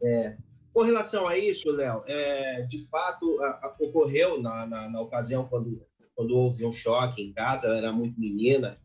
[0.03, 0.37] É.
[0.73, 5.47] Com relação a isso, Léo, é, de fato, a, a, ocorreu na, na, na, ocasião
[5.47, 5.83] quando,
[6.15, 8.79] quando houve um choque em casa, ela era muito menina,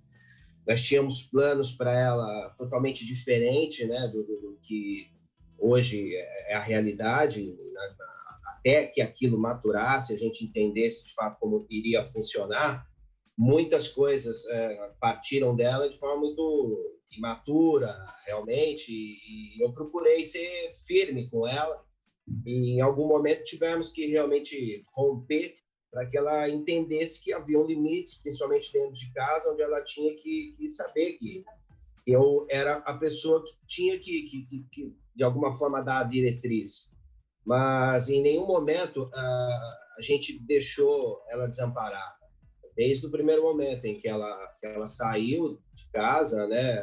[0.66, 5.10] nós tínhamos planos para ela totalmente diferente né, do, do, do, que
[5.58, 7.94] hoje é a realidade, na,
[8.54, 12.86] até que aquilo maturasse, a gente entendesse de fato como iria funcionar,
[13.36, 17.94] muitas coisas é, partiram dela de forma muito imatura,
[18.26, 21.84] realmente, e eu procurei ser firme com ela.
[22.46, 25.56] E em algum momento tivemos que realmente romper
[25.90, 30.54] para que ela entendesse que haviam limites, principalmente dentro de casa, onde ela tinha que,
[30.56, 31.44] que saber que
[32.06, 36.90] eu era a pessoa que tinha que, que, que, de alguma forma, dar a diretriz.
[37.44, 42.21] Mas em nenhum momento uh, a gente deixou ela desamparada
[42.76, 46.82] desde o primeiro momento em que ela, que ela saiu de casa, né?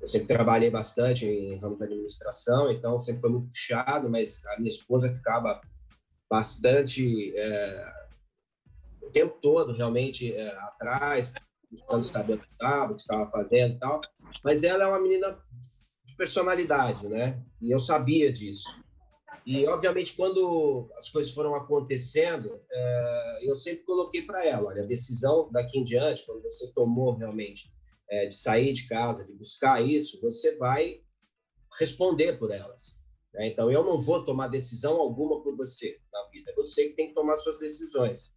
[0.00, 4.58] Eu sempre trabalhei bastante em ramo de administração, então sempre foi muito puxado, mas a
[4.58, 5.60] minha esposa ficava
[6.28, 7.92] bastante é,
[9.02, 11.32] o tempo todo realmente é, atrás,
[11.70, 14.00] buscando saber o que estava, o que estava fazendo e tal.
[14.42, 15.38] Mas ela é uma menina
[16.04, 17.42] de personalidade, né?
[17.60, 18.68] E eu sabia disso.
[19.46, 24.86] E, obviamente, quando as coisas foram acontecendo, é, eu sempre coloquei para ela: olha, a
[24.86, 27.70] decisão daqui em diante, quando você tomou realmente
[28.08, 31.00] é, de sair de casa, de buscar isso, você vai
[31.78, 32.98] responder por elas.
[33.34, 33.48] Né?
[33.48, 36.50] Então, eu não vou tomar decisão alguma por você na vida.
[36.50, 38.32] É você que tem que tomar suas decisões.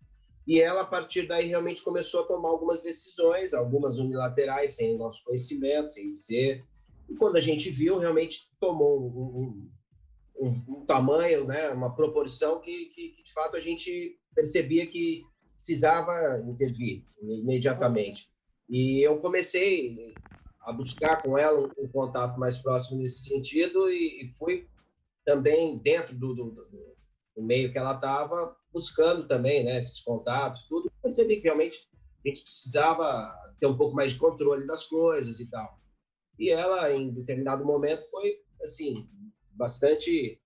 [0.46, 5.24] E ela, a partir daí, realmente começou a tomar algumas decisões, algumas unilaterais, sem nosso
[5.24, 6.65] conhecimento, sem dizer.
[7.10, 9.70] E quando a gente viu, realmente tomou um, um
[10.39, 15.26] um, um, tamanho, né, uma proporção que, que, que, de fato, a gente percebia que
[15.56, 18.30] precisava intervir imediatamente.
[18.69, 20.13] E eu comecei
[20.62, 24.67] a buscar com ela um, um contato mais próximo nesse sentido e, e fui
[25.26, 26.95] também dentro do, do, do,
[27.36, 30.91] do meio que ela estava buscando também, né, esses contatos, tudo.
[31.02, 31.88] Percebi que realmente
[32.26, 35.80] a gente precisava ter um pouco mais de controle das coisas e tal.
[36.38, 39.10] E ela, em determinado momento, foi assim
[39.58, 40.39] bastante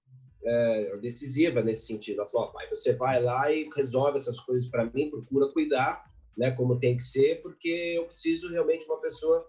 [0.44, 2.22] é, decisiva nesse sentido.
[2.22, 6.04] Ela falou: pai, você vai lá e resolve essas coisas para mim, procura cuidar,
[6.38, 9.46] né, como tem que ser, porque eu preciso realmente de uma pessoa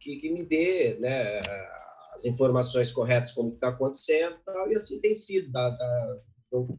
[0.00, 1.40] que, que me dê, né,
[2.14, 5.50] as informações corretas como está acontecendo, tal, e assim tem sido.
[5.50, 6.78] Da, da, um,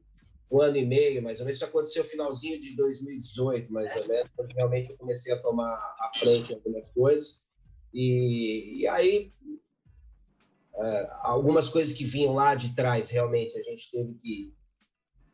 [0.49, 4.07] um ano e meio, mais ou menos, isso aconteceu no finalzinho de 2018, mais ou
[4.07, 7.45] menos, quando realmente eu comecei a tomar a frente em algumas coisas.
[7.93, 9.33] E, e aí
[10.77, 14.53] Uh, algumas coisas que vinham lá de trás, realmente, a gente teve que,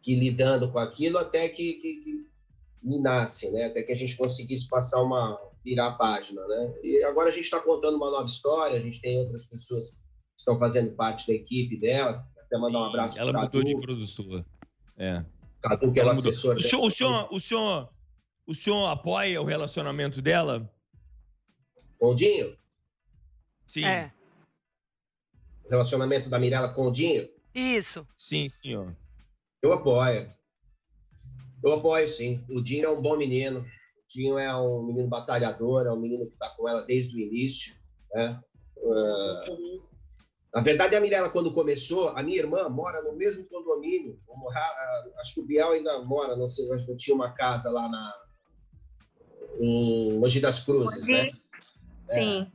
[0.01, 2.27] que ir lidando com aquilo até que, que, que
[2.81, 3.65] minasse, né?
[3.65, 5.37] Até que a gente conseguisse passar uma...
[5.61, 6.73] virar a página, né?
[6.81, 9.97] E agora a gente está contando uma nova história, a gente tem outras pessoas que
[10.37, 13.65] estão fazendo parte da equipe dela, até mandar um abraço Ela mudou Cadu.
[13.65, 14.45] de produtora.
[14.97, 15.25] É.
[15.61, 16.55] Cadu, que é o assessor.
[16.55, 17.89] O senhor, o, senhor, o, senhor,
[18.47, 20.73] o senhor apoia o relacionamento dela?
[21.99, 22.57] Bondinho?
[23.67, 23.83] Sim.
[23.83, 24.13] É
[25.73, 27.27] relacionamento da Mirella com o Dinho?
[27.53, 28.07] Isso.
[28.17, 28.95] Sim, senhor.
[29.61, 30.31] Eu apoio.
[31.63, 32.43] Eu apoio, sim.
[32.49, 33.61] O Dinho é um bom menino.
[33.61, 33.65] O
[34.07, 37.75] Dinho é um menino batalhador, é um menino que está com ela desde o início.
[38.13, 38.39] Né?
[38.77, 39.81] Uh,
[40.53, 44.19] na verdade, a Mirella, quando começou, a minha irmã mora no mesmo condomínio.
[44.27, 44.69] Morar,
[45.19, 48.13] acho que o Biel ainda mora, não sei, eu tinha uma casa lá na,
[49.59, 51.11] em Mogi das Cruzes, Mogi.
[51.11, 51.29] né?
[52.09, 52.51] Sim.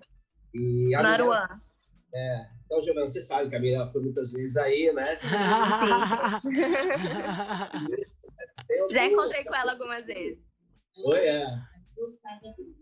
[0.54, 0.58] É.
[0.58, 1.02] E a.
[1.02, 1.60] Mirella,
[2.14, 5.18] é, então, Giovana, você sabe que a Mirella foi muitas vezes aí, né?
[8.92, 10.38] Já encontrei com ela algumas vezes.
[10.94, 11.46] Foi, é.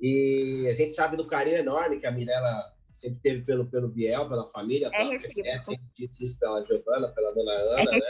[0.00, 4.28] E a gente sabe do carinho enorme que a Mirella sempre teve pelo, pelo Biel,
[4.28, 4.90] pela família.
[4.92, 5.14] É.
[5.48, 8.00] É, sempre disse isso pela Giovana, pela dona Ana, É né?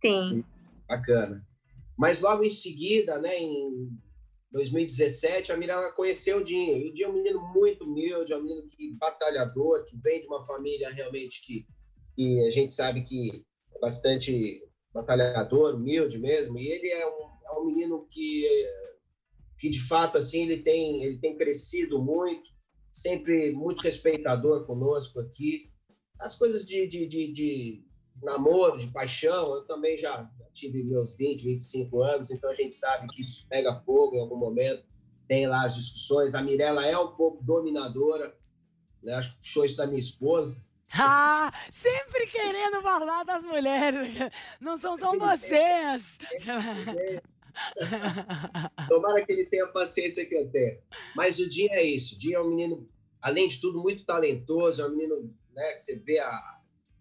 [0.00, 0.44] Sim.
[0.88, 1.46] Bacana.
[1.98, 3.90] Mas logo em seguida, né, em
[4.54, 6.76] 2017, a Mirella conheceu o Dinho.
[6.78, 10.20] E o Dinho é um menino muito humilde, é um menino que, batalhador, que vem
[10.20, 11.66] de uma família realmente que,
[12.14, 14.62] que a gente sabe que é bastante
[14.92, 16.56] batalhador, humilde mesmo.
[16.56, 18.46] E ele é um, é um menino que,
[19.58, 22.48] que, de fato, assim, ele tem, ele tem crescido muito,
[22.92, 25.68] sempre muito respeitador conosco aqui.
[26.20, 27.84] As coisas de, de, de, de
[28.24, 33.06] namoro, de paixão, eu também já tive meus 20, 25 anos, então a gente sabe
[33.08, 34.84] que isso pega fogo em algum momento,
[35.28, 36.34] tem lá as discussões.
[36.34, 38.36] A Mirella é um pouco dominadora,
[39.02, 39.14] né?
[39.14, 40.64] Acho que isso da minha esposa.
[40.96, 44.16] Ah, sempre querendo falar das mulheres.
[44.60, 46.18] Não são só vocês.
[48.88, 50.78] Tomara que ele tenha a paciência que eu tenho.
[51.16, 52.14] Mas o Dinho é isso.
[52.14, 52.88] O Dinho é um menino,
[53.20, 54.82] além de tudo, muito talentoso.
[54.82, 56.53] É um menino né, que você vê a,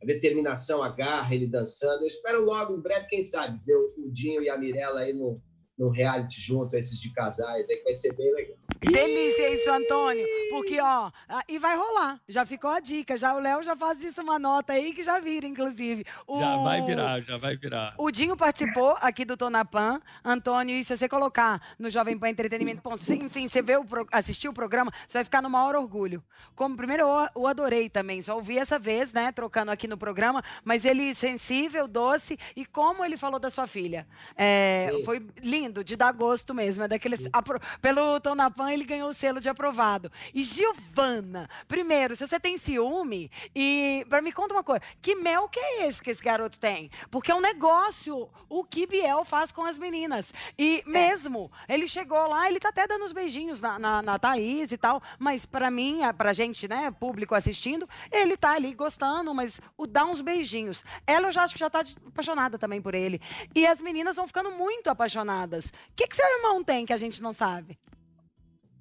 [0.04, 2.04] a determinação, a garra, ele dançando.
[2.04, 5.42] Eu espero logo, em breve, quem sabe, ver o Dinho e a Mirella aí no,
[5.78, 8.58] no reality junto, esses de casais, aí que vai ser bem legal.
[8.92, 10.26] Delícia isso, Antônio.
[10.52, 11.12] Porque, ó,
[11.48, 12.20] e vai rolar.
[12.28, 13.18] Já ficou a dica.
[13.18, 16.06] Já o Léo já faz isso uma nota aí que já vira, inclusive.
[16.28, 16.40] O...
[16.40, 17.96] Já vai virar, já vai virar.
[17.98, 20.00] O Dinho participou aqui do Tonapan.
[20.24, 23.86] Antônio, e se você colocar no Jovem Pan Entretenimento, bom, sim, sim, você vê o
[23.86, 24.08] pro...
[24.12, 26.24] assistiu o programa, você vai ficar no maior orgulho.
[26.56, 28.22] Como primeiro, eu o adorei também.
[28.22, 33.04] Só ouvi essa vez, né, trocando aqui no programa, mas ele sensível, doce, e como
[33.04, 34.08] ele falou da sua filha.
[34.36, 36.84] É, foi lindo, de dar gosto mesmo.
[36.84, 37.28] É daqueles.
[37.32, 37.60] Apro...
[37.82, 40.12] Pelo Tonapan, ele ganhou o selo de aprovado.
[40.34, 45.48] E Giovana, primeiro, se você tem ciúme, e para me conta uma coisa, que mel
[45.50, 46.90] que é esse que esse garoto tem?
[47.10, 50.34] Porque é um negócio o que Biel faz com as meninas.
[50.58, 54.72] E mesmo, ele chegou lá, ele tá até dando os beijinhos na, na, na Thaís
[54.72, 59.60] e tal, mas para mim, pra gente, né, público assistindo, ele tá ali gostando, mas
[59.78, 60.84] o dá uns beijinhos.
[61.06, 63.20] Ela eu já acho que já tá apaixonada também por ele.
[63.56, 65.68] E as meninas vão ficando muito apaixonadas.
[65.68, 67.78] O que, que seu irmão tem que a gente não sabe?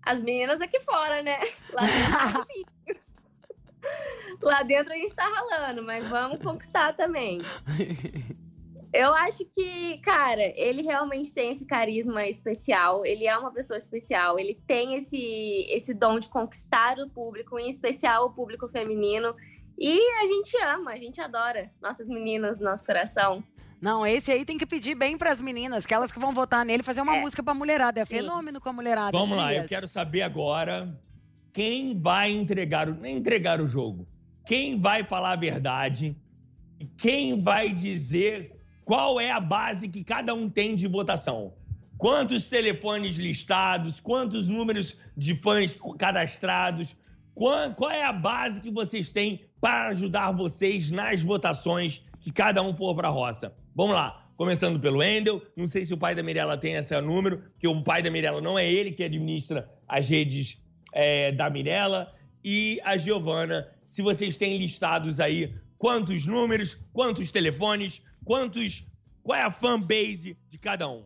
[0.03, 1.39] As meninas aqui fora, né?
[1.73, 3.03] Lá dentro,
[4.43, 7.41] Lá dentro a gente tá ralando, mas vamos conquistar também.
[8.93, 13.07] Eu acho que, cara, ele realmente tem esse carisma especial.
[13.07, 14.39] Ele é uma pessoa especial.
[14.39, 19.35] Ele tem esse, esse dom de conquistar o público, em especial o público feminino.
[19.79, 23.43] E a gente ama, a gente adora nossas meninas no nosso coração.
[23.83, 26.65] Não, esse aí tem que pedir bem para as meninas, que elas que vão votar
[26.65, 27.21] nele, fazer uma é.
[27.21, 28.01] música para mulherada.
[28.01, 28.19] É Sim.
[28.19, 29.11] fenômeno com a mulherada.
[29.11, 29.39] Vamos Dias.
[29.39, 30.97] lá, eu quero saber agora
[31.53, 34.07] quem vai entregar o, entregar o jogo.
[34.47, 36.17] Quem vai falar a verdade?
[36.97, 41.53] Quem vai dizer qual é a base que cada um tem de votação?
[41.99, 43.99] Quantos telefones listados?
[43.99, 46.95] Quantos números de fãs cadastrados?
[47.35, 52.63] Qual, qual é a base que vocês têm para ajudar vocês nas votações que cada
[52.63, 53.53] um for para a roça?
[53.75, 54.29] Vamos lá.
[54.37, 55.41] Começando pelo Endel.
[55.57, 58.41] Não sei se o pai da Mirella tem esse número, porque o pai da Mirella
[58.41, 60.61] não é ele que administra as redes
[60.93, 62.13] é, da Mirella.
[62.45, 68.87] E a Giovana, se vocês têm listados aí quantos números, quantos telefones, quantos.
[69.23, 71.05] Qual é a fanbase de cada um?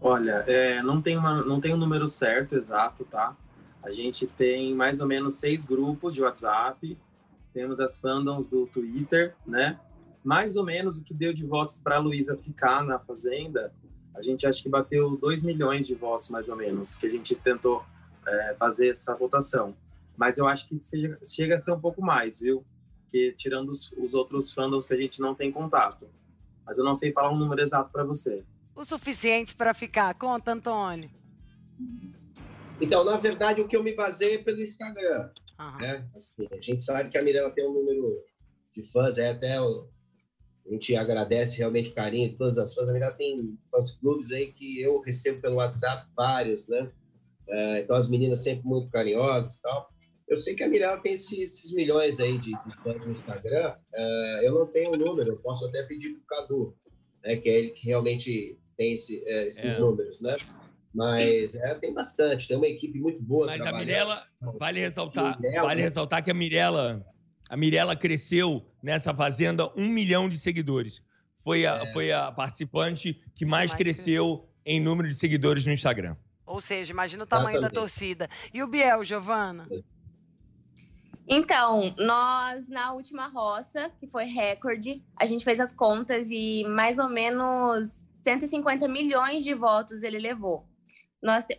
[0.00, 3.36] Olha, é, não, tem uma, não tem um número certo, exato, tá?
[3.82, 6.96] A gente tem mais ou menos seis grupos de WhatsApp,
[7.52, 9.78] temos as fandoms do Twitter, né?
[10.24, 13.72] Mais ou menos o que deu de votos para a Luísa ficar na Fazenda,
[14.14, 17.34] a gente acha que bateu 2 milhões de votos, mais ou menos, que a gente
[17.34, 17.84] tentou
[18.26, 19.76] é, fazer essa votação.
[20.16, 22.64] Mas eu acho que chega, chega a ser um pouco mais, viu?
[23.08, 26.08] Que tirando os, os outros fandoms que a gente não tem contato.
[26.64, 28.42] Mas eu não sei falar um número exato para você.
[28.74, 30.14] O suficiente para ficar.
[30.14, 31.10] Conta, Antônio.
[32.80, 35.30] Então, na verdade, o que eu me baseio é pelo Instagram.
[35.58, 35.78] Uhum.
[35.78, 36.08] Né?
[36.14, 38.24] Assim, a gente sabe que a Mirella tem um número
[38.72, 39.60] de fãs, é até
[40.66, 42.86] a gente agradece realmente o carinho de todas as fãs.
[42.86, 46.90] Na verdade, tem fãs clubes aí que eu recebo pelo WhatsApp, vários, né?
[47.48, 49.90] É, então, as meninas sempre muito carinhosas e tal.
[50.26, 53.74] Eu sei que a Mirella tem esses, milhões aí de, de, fãs no Instagram.
[53.92, 56.76] É, eu não tenho o número, eu posso até pedir para o Cadu,
[57.22, 57.36] né?
[57.36, 59.78] Que é ele que realmente tem esse, é, esses é.
[59.78, 60.36] números, né?
[60.94, 63.46] Mas é, tem bastante, tem uma equipe muito boa.
[63.46, 64.24] Mas a Mirella,
[64.58, 67.04] vale ressaltar, vale ressaltar que a Mirella
[67.54, 71.00] a Mirella cresceu nessa fazenda um milhão de seguidores.
[71.44, 71.92] Foi a, é.
[71.92, 76.16] foi a participante que mais, mais cresceu em número de seguidores no Instagram.
[76.44, 78.28] Ou seja, imagina o tamanho da torcida.
[78.52, 79.68] E o Biel, Giovana?
[81.28, 86.98] Então, nós na última roça, que foi recorde, a gente fez as contas e mais
[86.98, 90.68] ou menos 150 milhões de votos ele levou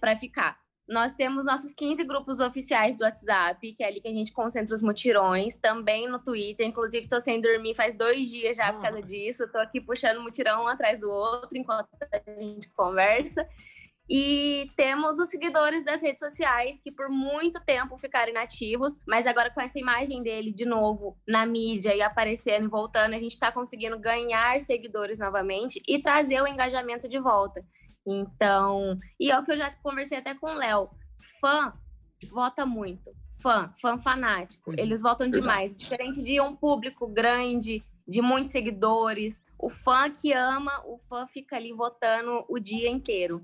[0.01, 0.59] para ficar.
[0.87, 4.75] Nós temos nossos 15 grupos oficiais do WhatsApp, que é ali que a gente concentra
[4.75, 6.67] os mutirões, também no Twitter.
[6.67, 9.43] Inclusive, estou sem dormir faz dois dias já por causa disso.
[9.43, 13.47] Estou aqui puxando mutirão um atrás do outro enquanto a gente conversa.
[14.07, 19.49] E temos os seguidores das redes sociais que por muito tempo ficaram inativos, mas agora
[19.49, 23.51] com essa imagem dele de novo na mídia e aparecendo e voltando, a gente está
[23.51, 27.65] conseguindo ganhar seguidores novamente e trazer o engajamento de volta.
[28.05, 30.89] Então, e é o que eu já conversei até com o Léo.
[31.41, 31.73] Fã
[32.31, 33.11] vota muito.
[33.41, 34.71] Fã, fã fanático.
[34.71, 34.75] Uhum.
[34.79, 35.75] Eles votam demais.
[35.75, 39.39] Diferente de um público grande, de muitos seguidores.
[39.57, 43.43] o fã que ama, o fã fica ali votando o dia inteiro.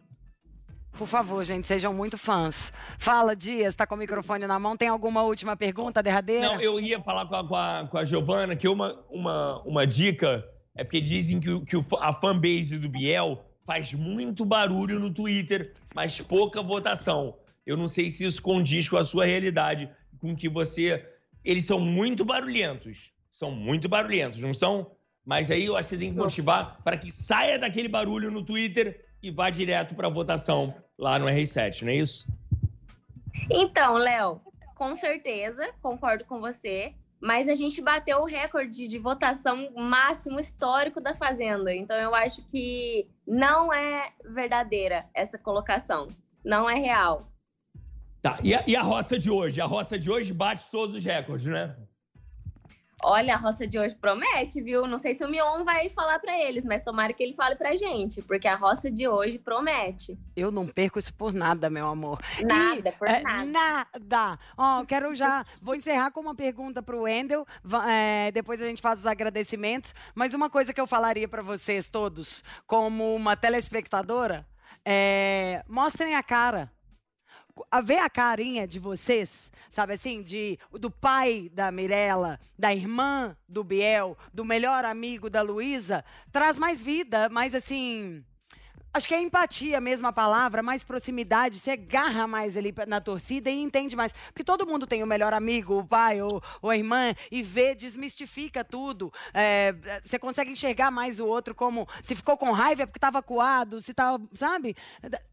[0.97, 2.71] Por favor, gente, sejam muito fãs.
[2.99, 4.75] Fala, Dias, tá com o microfone na mão.
[4.75, 6.47] Tem alguma última pergunta derradeira?
[6.53, 9.87] Não, eu ia falar com a, com a, com a Giovana que uma, uma, uma
[9.87, 10.43] dica
[10.75, 15.13] é porque dizem que, o- que o, a fanbase do Biel faz muito barulho no
[15.13, 17.35] Twitter, mas pouca votação.
[17.65, 19.89] Eu não sei se isso condiz com a sua realidade,
[20.19, 21.07] com que você.
[21.43, 23.13] Eles são muito barulhentos.
[23.31, 24.91] São muito barulhentos, não são?
[25.25, 28.43] Mas aí eu acho que você tem que motivar para que saia daquele barulho no
[28.43, 32.27] Twitter e vá direto para a votação lá no R7, não é isso?
[33.49, 34.41] Então, Léo,
[34.75, 36.93] com certeza, concordo com você.
[37.21, 41.73] Mas a gente bateu o recorde de votação máximo histórico da Fazenda.
[41.73, 46.07] Então eu acho que não é verdadeira essa colocação.
[46.43, 47.31] Não é real.
[48.21, 49.61] Tá, e a, e a roça de hoje?
[49.61, 51.75] A roça de hoje bate todos os recordes, né?
[53.03, 54.87] Olha, a roça de hoje promete, viu?
[54.87, 57.75] Não sei se o Mion vai falar pra eles, mas tomara que ele fale pra
[57.75, 60.17] gente, porque a roça de hoje promete.
[60.35, 62.19] Eu não perco isso por nada, meu amor.
[62.41, 63.45] Nada, por é, nada.
[63.45, 64.39] Nada.
[64.57, 65.45] Ó, quero já.
[65.61, 67.45] Vou encerrar com uma pergunta pro Wendel.
[67.87, 69.93] é, depois a gente faz os agradecimentos.
[70.13, 74.45] Mas uma coisa que eu falaria pra vocês todos, como uma telespectadora,
[74.85, 75.63] é.
[75.67, 76.71] Mostrem a cara.
[77.83, 83.63] Ver a carinha de vocês, sabe assim, de do pai da Mirella, da irmã do
[83.63, 88.23] Biel, do melhor amigo da Luísa, traz mais vida, mais assim,
[88.93, 93.49] Acho que é empatia mesmo a palavra, mais proximidade, você agarra mais ali na torcida
[93.49, 94.11] e entende mais.
[94.11, 97.73] Porque todo mundo tem o melhor amigo, o pai ou, ou a irmã, e vê,
[97.73, 99.11] desmistifica tudo.
[99.33, 99.73] É,
[100.03, 103.79] você consegue enxergar mais o outro como se ficou com raiva é porque estava coado,
[103.79, 104.75] se tá, sabe?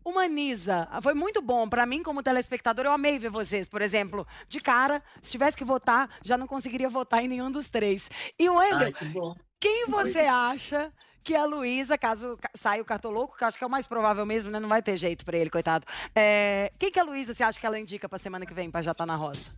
[0.05, 0.89] Humaniza.
[1.03, 1.69] Foi muito bom.
[1.69, 3.69] Para mim, como telespectador, eu amei ver vocês.
[3.69, 7.69] Por exemplo, de cara, se tivesse que votar, já não conseguiria votar em nenhum dos
[7.69, 8.09] três.
[8.39, 10.93] E o Wendel, Ai, quem você acha
[11.23, 14.25] que a Luísa, caso ca- saia o cartoloco, que acho que é o mais provável
[14.25, 14.59] mesmo, né?
[14.59, 15.85] Não vai ter jeito pra ele, coitado.
[16.15, 18.83] É, quem que a Luísa você acha que ela indica pra semana que vem, pra
[18.83, 19.51] já estar na roça?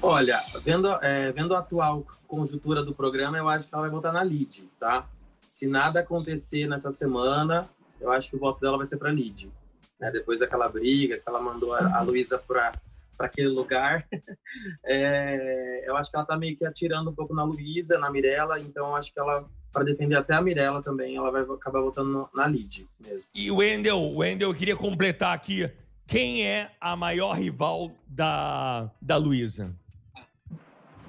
[0.00, 4.12] Olha, vendo, é, vendo a atual conjuntura do programa, eu acho que ela vai votar
[4.12, 5.06] na Lid, tá?
[5.46, 7.68] Se nada acontecer nessa semana,
[8.00, 9.50] eu acho que o voto dela vai ser para Lid.
[9.98, 10.10] Né?
[10.10, 12.72] Depois daquela briga que ela mandou a, a Luísa para
[13.18, 14.06] aquele lugar,
[14.84, 18.60] é, eu acho que ela tá meio que atirando um pouco na Luísa, na Mirella,
[18.60, 22.28] então acho que ela, para defender até a Mirella também, ela vai acabar votando no-
[22.34, 23.28] na Lid mesmo.
[23.34, 25.70] E o Wendel, Wendel, eu queria completar aqui.
[26.06, 29.74] Quem é a maior rival da, da Luísa?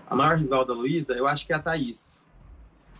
[0.09, 2.21] A maior rival da Luísa, eu acho que é a Thaís.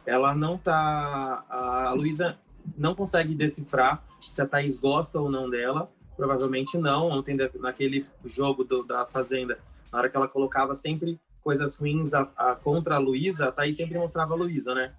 [0.05, 1.43] Ela não tá.
[1.49, 2.38] A Luísa
[2.78, 5.91] não consegue decifrar se a Thaís gosta ou não dela.
[6.16, 7.10] Provavelmente não.
[7.10, 9.60] Ontem, naquele jogo do- da Fazenda,
[9.91, 13.76] na hora que ela colocava sempre coisas ruins a- a- contra a Luísa, a Thaís
[13.76, 14.93] sempre mostrava a Luísa, né?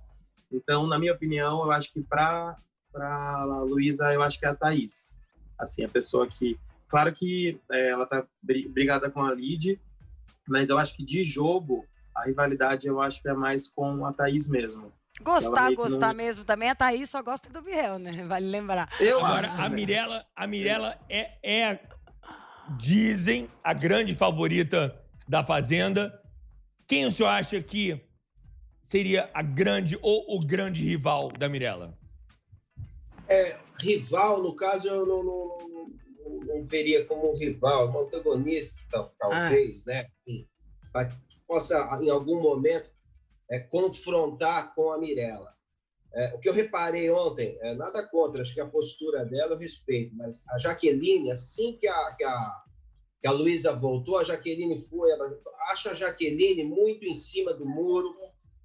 [0.53, 2.57] Então, na minha opinião, eu acho que para
[2.93, 5.15] para Luísa, eu acho que é a Thaís.
[5.59, 6.59] Assim, a pessoa que.
[6.89, 9.81] Claro que é, ela tá bri- brigada com a Lid,
[10.49, 14.13] mas eu acho que de jogo, a rivalidade eu acho que é mais com a
[14.13, 14.93] Thaís mesmo.
[15.23, 16.69] Gostar, gostar não- mesmo também.
[16.69, 18.11] A Thaís só gosta do Biel, né?
[18.27, 18.89] Vale lembrar.
[19.01, 21.79] Agora, a Mirella, a Mirella é, é,
[22.77, 26.19] dizem, a grande favorita da Fazenda.
[26.89, 28.01] Quem o senhor acha que
[28.91, 31.97] seria a grande ou o grande rival da Mirella?
[33.29, 35.59] É, rival, no caso, eu não, não-
[36.25, 40.09] não- não veria como um rival, um antagonista, tal- talvez, né?
[40.27, 40.45] Enfim,
[40.93, 41.17] pra que
[41.47, 42.91] possa, em algum momento,
[43.49, 45.55] é, confrontar com a Mirella.
[46.13, 49.59] É, o que eu reparei ontem, é, nada contra, acho que a postura dela eu
[49.59, 52.63] respeito, mas a Jaqueline, assim que a, que a,
[53.21, 55.31] que a Luísa voltou, a Jaqueline foi, ela-
[55.71, 58.13] acho a Jaqueline muito em cima do muro,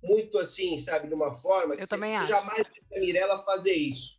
[0.05, 2.99] muito assim, sabe, de uma forma que Eu você, também você jamais vai ver a
[2.99, 4.15] Mirella fazer isso.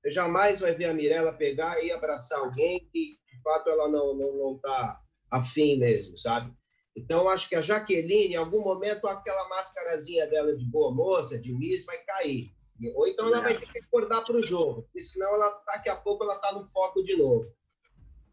[0.00, 4.14] Você jamais vai ver a Mirella pegar e abraçar alguém que, de fato, ela não,
[4.14, 6.52] não, não tá afim mesmo, sabe?
[6.96, 11.52] Então, acho que a Jaqueline, em algum momento, aquela máscarazinha dela de boa moça, de
[11.52, 12.52] Miss, vai cair.
[12.94, 15.96] Ou então ela vai ter que acordar para o jogo, porque senão ela, daqui a
[15.96, 17.52] pouco ela está no foco de novo.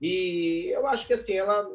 [0.02, 1.70] E eu acho que, assim, ela...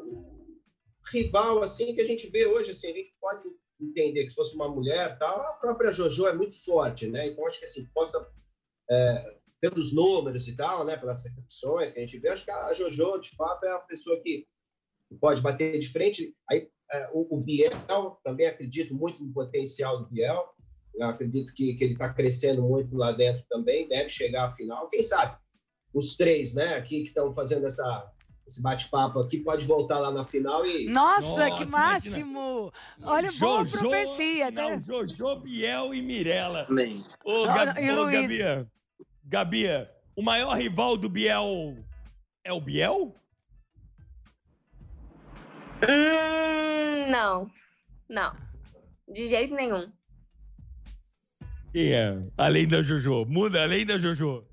[1.11, 3.43] Rival, assim, que a gente vê hoje, assim, a gente pode
[3.83, 7.27] entender que se fosse uma mulher, tal, a própria JoJo é muito forte, né?
[7.27, 8.27] Então, acho que, assim, possa...
[8.89, 12.73] é, pelos números e tal, né, pelas repetições que a gente vê, acho que a
[12.73, 14.45] JoJo, de fato, é a pessoa que
[15.21, 16.35] pode bater de frente.
[16.51, 17.71] Aí, é, o, o Biel,
[18.25, 20.53] também acredito muito no potencial do Biel.
[20.95, 24.89] Eu acredito que, que ele está crescendo muito lá dentro também, deve chegar à final.
[24.89, 25.37] Quem sabe?
[25.93, 28.11] Os três, né, aqui que estão fazendo essa,
[28.45, 30.87] esse bate-papo aqui, pode voltar lá na final e.
[30.89, 31.69] Nossa, Nossa, que imagina.
[31.69, 32.73] máximo!
[33.01, 34.79] Olha, boa Jojo, profecia, não, né?
[34.79, 36.65] Jojo, Biel e Mirella.
[36.69, 37.01] Amém.
[37.23, 38.05] Ô, Olha, Gabi, ô?
[38.05, 38.67] Gabi,
[39.23, 39.63] Gabi,
[40.15, 41.77] o maior rival do Biel
[42.43, 43.15] é o Biel?
[45.81, 47.49] Hum, não.
[48.09, 48.35] Não.
[49.07, 49.91] De jeito nenhum.
[51.71, 52.21] Quem é?
[52.37, 53.25] Além da Jojo.
[53.25, 54.45] Muda, além da Jojo.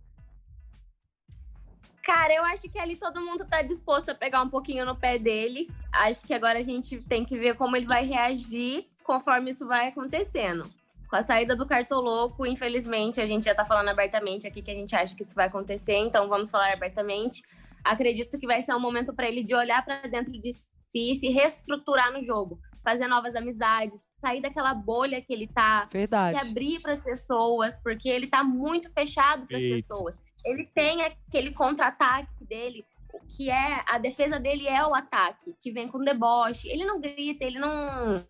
[2.11, 5.17] Cara, eu acho que ali todo mundo tá disposto a pegar um pouquinho no pé
[5.17, 5.71] dele.
[5.93, 9.87] Acho que agora a gente tem que ver como ele vai reagir conforme isso vai
[9.87, 10.69] acontecendo.
[11.09, 14.75] Com a saída do Cartoloco, infelizmente, a gente já tá falando abertamente aqui que a
[14.75, 17.43] gente acha que isso vai acontecer, então vamos falar abertamente.
[17.85, 21.15] Acredito que vai ser um momento para ele de olhar para dentro de si e
[21.15, 26.39] se reestruturar no jogo, fazer novas amizades, sair daquela bolha que ele tá, Verdade.
[26.39, 30.19] se abrir para as pessoas, porque ele tá muito fechado para as pessoas.
[30.45, 35.73] Ele tem aquele contra-ataque dele, o que é a defesa dele é o ataque, que
[35.73, 36.69] vem com deboche.
[36.69, 38.25] Ele não grita, ele não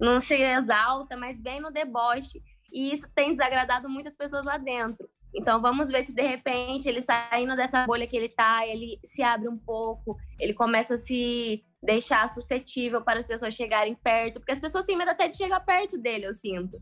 [0.00, 2.42] não se exalta, mas vem no deboche.
[2.72, 5.08] E isso tem desagradado muitas pessoas lá dentro.
[5.34, 9.22] Então vamos ver se de repente ele saindo dessa bolha que ele tá, ele se
[9.22, 14.52] abre um pouco, ele começa a se deixar suscetível para as pessoas chegarem perto, porque
[14.52, 16.80] as pessoas têm medo até de chegar perto dele, eu sinto.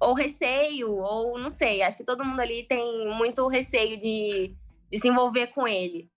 [0.00, 4.56] Ou receio, ou não sei, acho que todo mundo ali tem muito receio de,
[4.90, 6.08] de se envolver com ele.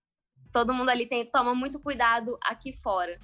[0.52, 3.18] Todo mundo ali tem, toma muito cuidado aqui fora.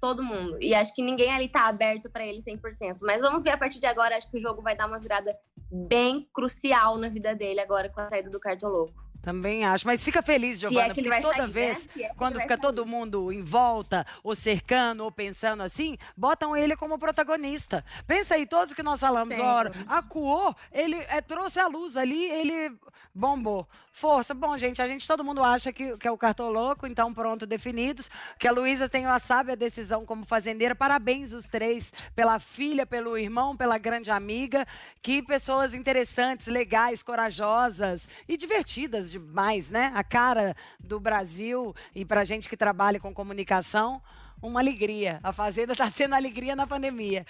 [0.00, 0.58] Todo mundo.
[0.60, 2.98] E acho que ninguém ali tá aberto para ele 100%.
[3.00, 5.34] Mas vamos ver a partir de agora, acho que o jogo vai dar uma virada
[5.72, 9.03] bem crucial na vida dele agora com a saída do Cartoloco.
[9.24, 9.86] Também acho.
[9.86, 11.46] Mas fica feliz, é Giovana, ele porque toda sair, né?
[11.46, 12.60] vez, Se é quando fica sair.
[12.60, 17.82] todo mundo em volta, ou cercando, ou pensando assim, botam ele como protagonista.
[18.06, 19.48] Pensa aí, todos que nós falamos, Sempre.
[19.50, 22.76] ora, acuou, ele é, trouxe a luz ali, ele
[23.14, 23.66] bombou.
[23.96, 24.34] Força.
[24.34, 28.10] Bom, gente, a gente, todo mundo acha que, que é o cartoloco, então pronto, definidos.
[28.40, 30.74] Que a Luísa tem a sábia decisão como fazendeira.
[30.74, 34.66] Parabéns os três, pela filha, pelo irmão, pela grande amiga.
[35.00, 39.92] Que pessoas interessantes, legais, corajosas e divertidas demais, né?
[39.94, 44.00] A cara do Brasil e pra gente que trabalha com comunicação,
[44.42, 45.20] uma alegria.
[45.22, 47.24] A Fazenda está sendo alegria na pandemia.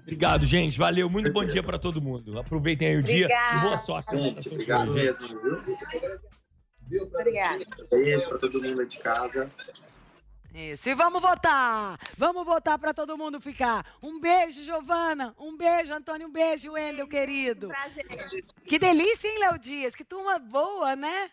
[0.00, 0.78] Obrigado, gente.
[0.78, 1.08] Valeu.
[1.08, 2.38] Muito bom dia para todo mundo.
[2.38, 3.58] Aproveitem aí o dia Obrigada.
[3.58, 4.16] e boa sorte.
[4.16, 5.40] Gente, obrigado mesmo,
[6.88, 7.04] viu?
[7.14, 7.64] Obrigada.
[7.90, 9.50] Beijo pra todo mundo aí de casa.
[10.54, 11.98] Isso, e vamos votar!
[12.18, 13.86] Vamos votar para todo mundo ficar.
[14.02, 15.34] Um beijo, Giovana.
[15.38, 16.26] Um beijo, Antônio.
[16.26, 17.68] Um beijo, Wendel, querido.
[17.68, 18.06] Prazer.
[18.66, 19.94] Que delícia, hein, Léo Dias?
[19.94, 21.30] Que turma boa, né?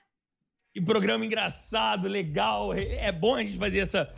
[0.74, 2.72] Que programa engraçado, legal.
[2.74, 4.14] É bom a gente fazer essa.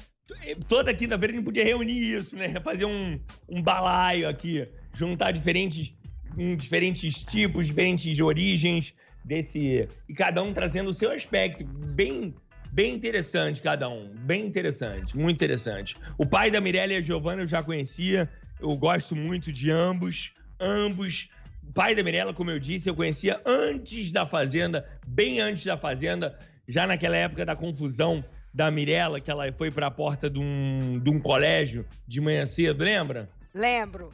[0.68, 2.60] Toda quinta-feira a gente podia reunir isso, né?
[2.60, 4.68] Fazer um, um balaio aqui.
[4.94, 5.94] Juntar diferentes,
[6.38, 8.94] um, diferentes tipos, diferentes origens
[9.24, 9.88] desse.
[10.10, 11.64] E cada um trazendo o seu aspecto.
[11.64, 12.36] Bem.
[12.72, 14.08] Bem interessante, cada um.
[14.26, 15.98] Bem interessante, muito interessante.
[16.18, 18.30] O pai da Mirella e a Giovana eu já conhecia.
[18.60, 20.34] Eu gosto muito de ambos.
[20.60, 21.30] Ambos.
[21.68, 25.78] O pai da Mirella, como eu disse, eu conhecia antes da Fazenda, bem antes da
[25.78, 30.40] Fazenda, já naquela época da confusão da Mirella, que ela foi para a porta de
[30.40, 33.30] um, de um colégio de manhã cedo, lembra?
[33.54, 34.12] Lembro.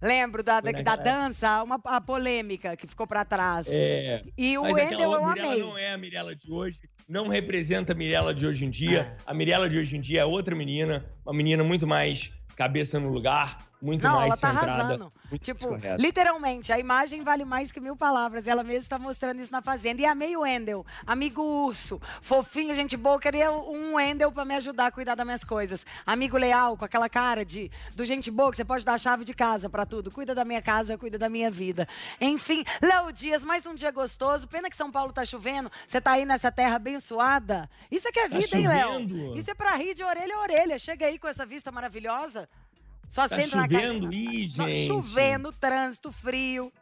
[0.00, 3.66] Lembro da, da, da dança, uma, a polêmica que ficou para trás.
[3.70, 4.22] É.
[4.36, 5.60] E o Wendel eu Mirella amei.
[5.60, 9.16] não é a Mirella de hoje, não representa a Mirella de hoje em dia.
[9.26, 9.30] Ah.
[9.30, 13.08] A Mirella de hoje em dia é outra menina, uma menina muito mais cabeça no
[13.10, 14.82] lugar, muito Não, mais ela tá centrada.
[14.82, 15.12] arrasando.
[15.30, 15.68] Muito Tipo,
[15.98, 18.46] literalmente, a imagem vale mais que mil palavras.
[18.46, 20.02] Ela mesma está mostrando isso na Fazenda.
[20.02, 23.18] E amei o Wendel, amigo urso, fofinho, gente boa.
[23.18, 25.84] Queria um Wendel para me ajudar a cuidar das minhas coisas.
[26.04, 29.24] Amigo leal, com aquela cara de do gente boa, que você pode dar a chave
[29.24, 30.10] de casa para tudo.
[30.10, 31.88] Cuida da minha casa, cuida da minha vida.
[32.20, 34.46] Enfim, Léo Dias, mais um dia gostoso.
[34.46, 35.70] Pena que São Paulo tá chovendo.
[35.86, 37.68] Você tá aí nessa terra abençoada.
[37.90, 39.36] Isso é que é Tá vida, hein, Léo?
[39.38, 40.78] Isso é pra rir de orelha a orelha.
[40.78, 42.48] Chega aí com essa vista maravilhosa.
[43.08, 44.12] Só Tá chovendo?
[44.12, 44.86] Ih, gente.
[44.86, 46.72] Chovendo, trânsito, frio.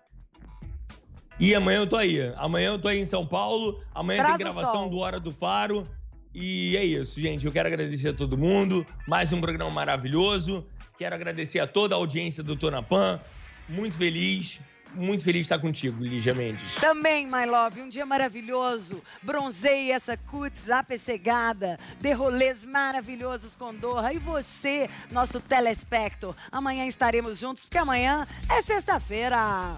[1.38, 2.32] E amanhã eu tô aí.
[2.36, 3.82] Amanhã eu tô aí em São Paulo.
[3.94, 5.86] Amanhã Traz tem gravação do Hora do Faro.
[6.32, 7.46] E é isso, gente.
[7.46, 8.86] Eu quero agradecer a todo mundo.
[9.06, 10.66] Mais um programa maravilhoso.
[10.98, 13.18] Quero agradecer a toda a audiência do Tonapan.
[13.68, 14.60] Muito feliz.
[14.94, 16.74] Muito feliz de estar contigo, Lígia Mendes.
[16.76, 19.02] Também, my love, um dia maravilhoso.
[19.22, 21.78] Bronzei essa cutis apessegada.
[22.00, 24.12] Dê rolês maravilhosos com Dorra.
[24.12, 26.34] E você, nosso telespecto.
[26.50, 29.76] Amanhã estaremos juntos, porque amanhã é sexta-feira.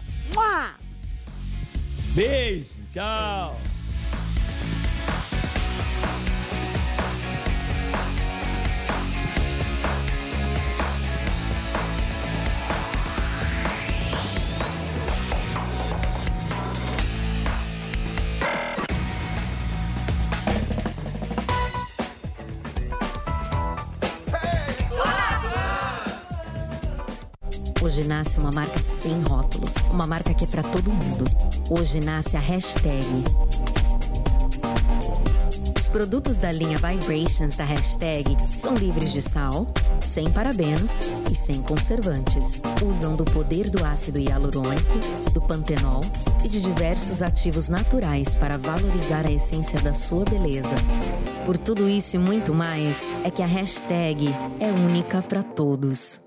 [2.14, 2.70] Beijo.
[2.92, 3.60] Tchau.
[27.96, 31.24] Hoje nasce uma marca sem rótulos, uma marca que é para todo mundo.
[31.70, 33.06] Hoje nasce a hashtag.
[35.74, 39.66] Os produtos da linha Vibrations da hashtag são livres de sal,
[39.98, 40.98] sem parabenos
[41.32, 42.60] e sem conservantes.
[42.86, 44.98] Usam do poder do ácido hialurônico,
[45.32, 46.02] do pantenol
[46.44, 50.74] e de diversos ativos naturais para valorizar a essência da sua beleza.
[51.46, 54.28] Por tudo isso e muito mais, é que a hashtag
[54.60, 56.25] é única para todos.